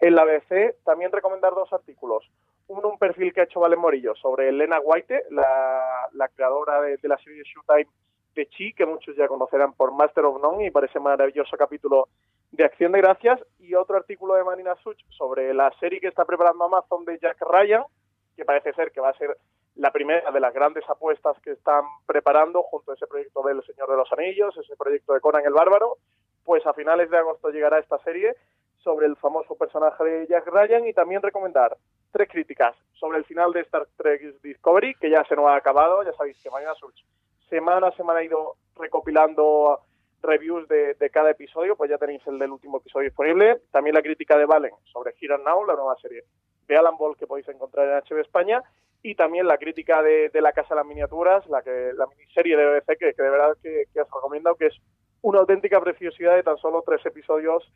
[0.00, 0.76] en la BBC.
[0.84, 2.30] También recomendar dos artículos.
[2.68, 6.98] Uno, un perfil que ha hecho Valen Morillo sobre Elena White, la, la creadora de,
[7.02, 7.90] la serie Showtime
[8.36, 12.08] de Chi, que muchos ya conocerán por Master of None y parece maravilloso capítulo
[12.52, 13.40] de Acción de Gracias.
[13.58, 17.40] Y otro artículo de Marina Such sobre la serie que está preparando Amazon de Jack
[17.40, 17.82] Ryan,
[18.36, 19.36] que parece ser que va a ser
[19.76, 23.90] la primera de las grandes apuestas que están preparando junto a ese proyecto del Señor
[23.90, 25.96] de los Anillos, ese proyecto de Conan el Bárbaro,
[26.44, 28.34] pues a finales de agosto llegará esta serie
[28.78, 31.76] sobre el famoso personaje de Jack Ryan y también recomendar
[32.10, 36.02] tres críticas sobre el final de Star Trek Discovery, que ya se nos ha acabado,
[36.02, 36.74] ya sabéis que mañana
[37.48, 39.80] semana a semana ha ido recopilando
[40.22, 43.60] reviews de, cada episodio, pues ya tenéis el del último episodio disponible.
[43.70, 46.24] También la crítica de Valen sobre Here Now, la nueva serie
[46.66, 48.62] de Alan Ball que podéis encontrar en HB España
[49.02, 52.66] y también la crítica de, La Casa de las Miniaturas, la que la miniserie de
[52.66, 54.74] BBC, que, de verdad que, os recomiendo, que es
[55.22, 57.68] una auténtica preciosidad de tan solo tres episodios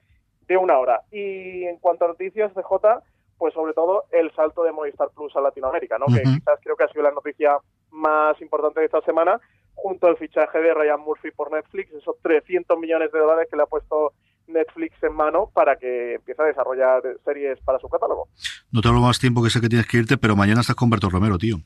[0.46, 1.02] de una hora.
[1.10, 3.02] Y en cuanto a noticias de J,
[3.38, 6.06] pues sobre todo el salto de Movistar Plus a Latinoamérica, ¿no?
[6.06, 7.58] que quizás creo que ha sido la noticia
[7.90, 9.40] más importante de esta semana,
[9.74, 13.64] junto al fichaje de Ryan Murphy por Netflix, esos 300 millones de dólares que le
[13.64, 14.12] ha puesto
[14.48, 18.28] Netflix en mano para que empiece a desarrollar series para su catálogo.
[18.72, 20.90] No te hablo más tiempo que sé que tienes que irte, pero mañana estás con
[20.90, 21.56] Berto Romero, tío.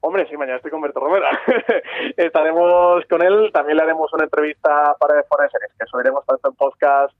[0.00, 1.26] Hombre, sí, mañana estoy con Berto Romero.
[2.16, 6.54] Estaremos con él, también le haremos una entrevista para de Series, que subiremos tanto en
[6.56, 7.14] podcast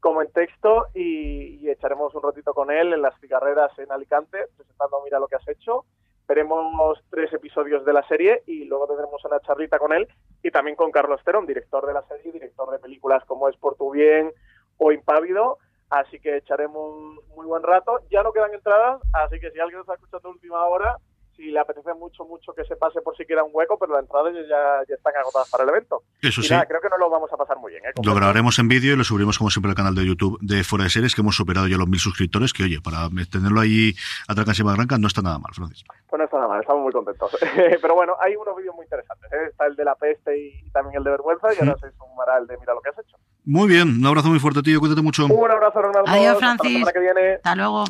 [0.00, 5.00] como en texto y, echaremos un ratito con él en las carreras en Alicante, presentando
[5.04, 5.84] Mira lo que has hecho
[6.26, 10.08] veremos tres episodios de la serie y luego tendremos una charlita con él
[10.42, 13.76] y también con Carlos Terón, director de la serie, director de películas como Es por
[13.76, 14.32] tu bien
[14.78, 15.58] o Impávido.
[15.90, 18.00] Así que echaremos un muy buen rato.
[18.10, 20.96] Ya no quedan entradas, así que si alguien está escuchando última hora
[21.36, 24.32] si le apetece mucho, mucho que se pase por siquiera un hueco, pero las entradas
[24.48, 26.02] ya, ya están agotadas para el evento.
[26.20, 26.52] Eso y sí.
[26.52, 27.84] nada, creo que nos lo vamos a pasar muy bien.
[27.84, 27.92] ¿eh?
[28.02, 30.84] Lo grabaremos en vídeo y lo subiremos como siempre al canal de YouTube de Fuera
[30.84, 33.94] de Series, que hemos superado ya los mil suscriptores, que oye, para tenerlo ahí
[34.28, 35.84] a Trancas y Barrancas no está nada mal, Francis.
[36.08, 37.30] Pues no está nada mal, estamos muy contentos.
[37.82, 39.32] pero bueno, hay unos vídeos muy interesantes.
[39.32, 39.48] ¿eh?
[39.50, 42.46] Está el de la peste y también el de vergüenza, y ahora se sumará el
[42.46, 43.16] de mira lo que has hecho.
[43.44, 45.26] Muy bien, un abrazo muy fuerte, tío, cuídate mucho.
[45.26, 46.08] Un abrazo, Ronaldo.
[46.10, 46.72] Adiós, Hasta la Francis.
[46.72, 47.34] semana que viene.
[47.34, 47.84] Hasta luego.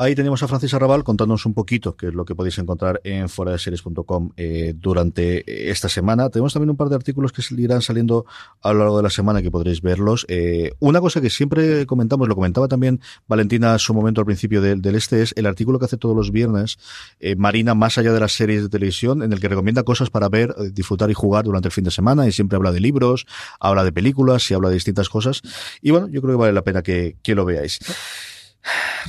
[0.00, 3.28] Ahí tenemos a Francis Arrabal contándonos un poquito qué es lo que podéis encontrar en
[3.28, 6.30] foradeseries.com eh, durante esta semana.
[6.30, 8.24] Tenemos también un par de artículos que irán saliendo
[8.62, 10.24] a lo largo de la semana que podréis verlos.
[10.30, 14.62] Eh, una cosa que siempre comentamos, lo comentaba también Valentina a su momento al principio
[14.62, 16.78] del, este, es el artículo que hace todos los viernes
[17.18, 20.30] eh, Marina, más allá de las series de televisión, en el que recomienda cosas para
[20.30, 23.26] ver, eh, disfrutar y jugar durante el fin de semana y siempre habla de libros,
[23.60, 25.42] habla de películas y habla de distintas cosas.
[25.82, 27.80] Y bueno, yo creo que vale la pena que lo veáis.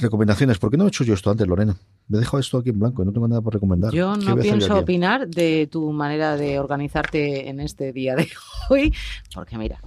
[0.01, 0.57] Recomendaciones.
[0.57, 1.75] ¿Por qué no he hecho yo esto antes, Lorena?
[2.07, 3.93] Me he dejado esto aquí en blanco y no tengo nada por recomendar.
[3.93, 8.29] Yo ¿Qué no pienso opinar de tu manera de organizarte en este día de
[8.69, 8.93] hoy,
[9.33, 9.79] porque mira.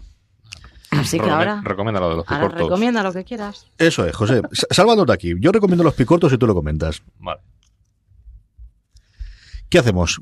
[0.91, 2.69] Así que ahora, Recomienda lo de los ahora picortos.
[2.69, 3.67] recomienda lo que quieras.
[3.79, 4.43] Eso es, José.
[4.71, 5.35] Sálvanos de aquí.
[5.41, 7.03] Yo recomiendo los picortos y tú lo comentas.
[7.19, 7.41] Vale.
[9.69, 10.21] ¿Qué hacemos?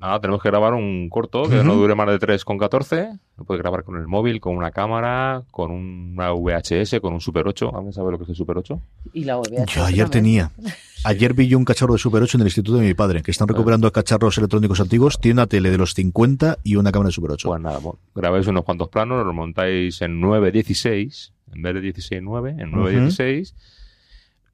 [0.00, 3.18] Nada, tenemos que grabar un corto que no dure más de 3,14.
[3.36, 7.46] Lo puedes grabar con el móvil, con una cámara, con una VHS, con un Super
[7.46, 7.70] 8.
[7.74, 8.80] ¿Alguien sabe lo que es el Super 8?
[9.12, 10.48] Y la VHS Yo ayer también.
[10.48, 10.50] tenía.
[11.04, 13.30] Ayer vi yo un cacharro de Super 8 en el instituto de mi padre, que
[13.30, 15.18] están recuperando cacharros electrónicos antiguos.
[15.18, 17.48] Tiene una tele de los 50 y una cámara de Super 8.
[17.48, 17.78] Pues nada,
[18.14, 23.54] grabáis unos cuantos planos, lo montáis en 9.16, en vez de 16.9, en 9.16.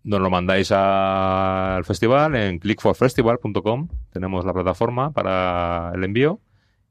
[0.06, 3.88] Nos lo mandáis al festival en clickforfestival.com.
[4.12, 6.38] Tenemos la plataforma para el envío.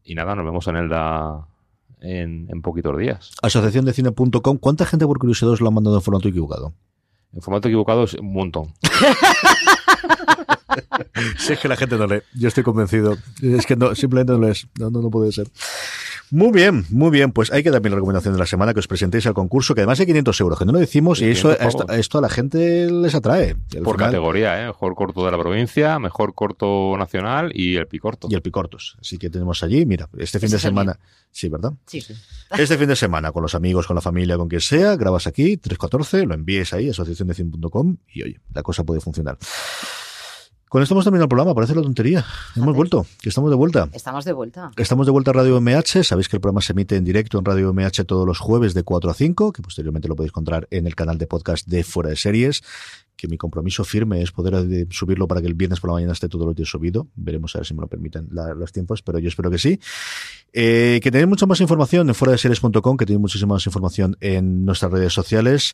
[0.04, 1.48] Y nada, nos vemos en el da
[2.02, 3.32] en, en poquitos días.
[3.42, 4.58] Asociaciondecine.com.
[4.58, 6.74] ¿Cuánta gente por curiosidad os lo ha mandado en formato equivocado?
[7.34, 8.74] En formato equivocado es un montón.
[11.38, 13.18] Si es que la gente no lee, yo estoy convencido.
[13.42, 14.68] Es que no, simplemente no lees.
[14.78, 15.48] No, no, no puede ser.
[16.32, 17.32] Muy bien, muy bien.
[17.32, 19.82] Pues hay que dar mi recomendación de la semana que os presentéis al concurso, que
[19.82, 22.22] además hay 500 euros, que no lo decimos, y eso 500 a esto, esto a
[22.22, 23.56] la gente les atrae.
[23.56, 24.68] Por final- categoría, ¿eh?
[24.68, 28.28] Mejor corto de la provincia, mejor corto nacional y el picorto.
[28.30, 28.98] Y el picortos.
[29.00, 31.00] Así que tenemos allí, mira, este fin de semana.
[31.32, 31.74] Sí, ¿verdad?
[31.86, 32.14] Sí, sí.
[32.58, 35.58] Este fin de semana, con los amigos, con la familia, con quien sea, grabas aquí,
[35.58, 39.38] 314, lo envíes ahí, asociaciondecine.com, y oye, la cosa puede funcionar.
[40.70, 42.26] Con esto hemos terminado el programa, parece la tontería.
[42.56, 43.88] Hemos vuelto, que estamos de vuelta.
[43.94, 44.72] Estamos de vuelta.
[44.76, 46.04] Estamos de vuelta a Radio MH.
[46.04, 48.84] Sabéis que el programa se emite en directo en Radio MH todos los jueves de
[48.84, 52.10] 4 a 5, que posteriormente lo podéis encontrar en el canal de podcast de Fuera
[52.10, 52.64] de Series.
[53.18, 56.14] Que mi compromiso firme es poder eh, subirlo para que el viernes por la mañana
[56.14, 57.08] esté todos los días subido.
[57.16, 59.80] Veremos a ver si me lo permiten la- los tiempos, pero yo espero que sí.
[60.54, 64.16] Eh, que tenéis mucha más información en fuera de series.com, que tenéis muchísima más información
[64.22, 65.74] en nuestras redes sociales.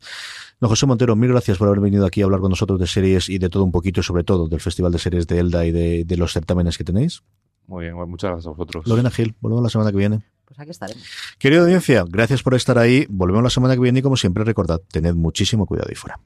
[0.60, 3.28] No, José Montero, mil gracias por haber venido aquí a hablar con nosotros de series
[3.28, 6.04] y de todo un poquito, sobre todo del Festival de Series de Elda y de,
[6.04, 7.22] de los certámenes que tenéis.
[7.66, 8.86] Muy bien, muchas gracias a vosotros.
[8.86, 10.22] Lorena Gil, volvemos la semana que viene.
[10.44, 11.02] Pues aquí estaremos.
[11.38, 13.06] Querida audiencia, gracias por estar ahí.
[13.08, 16.20] Volvemos la semana que viene y como siempre recordad, tened muchísimo cuidado ahí fuera.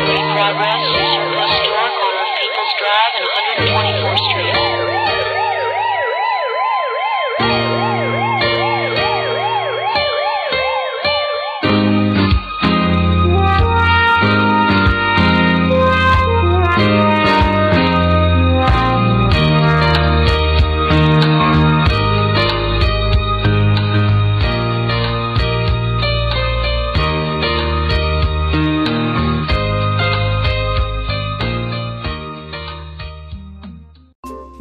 [0.00, 1.21] in progress.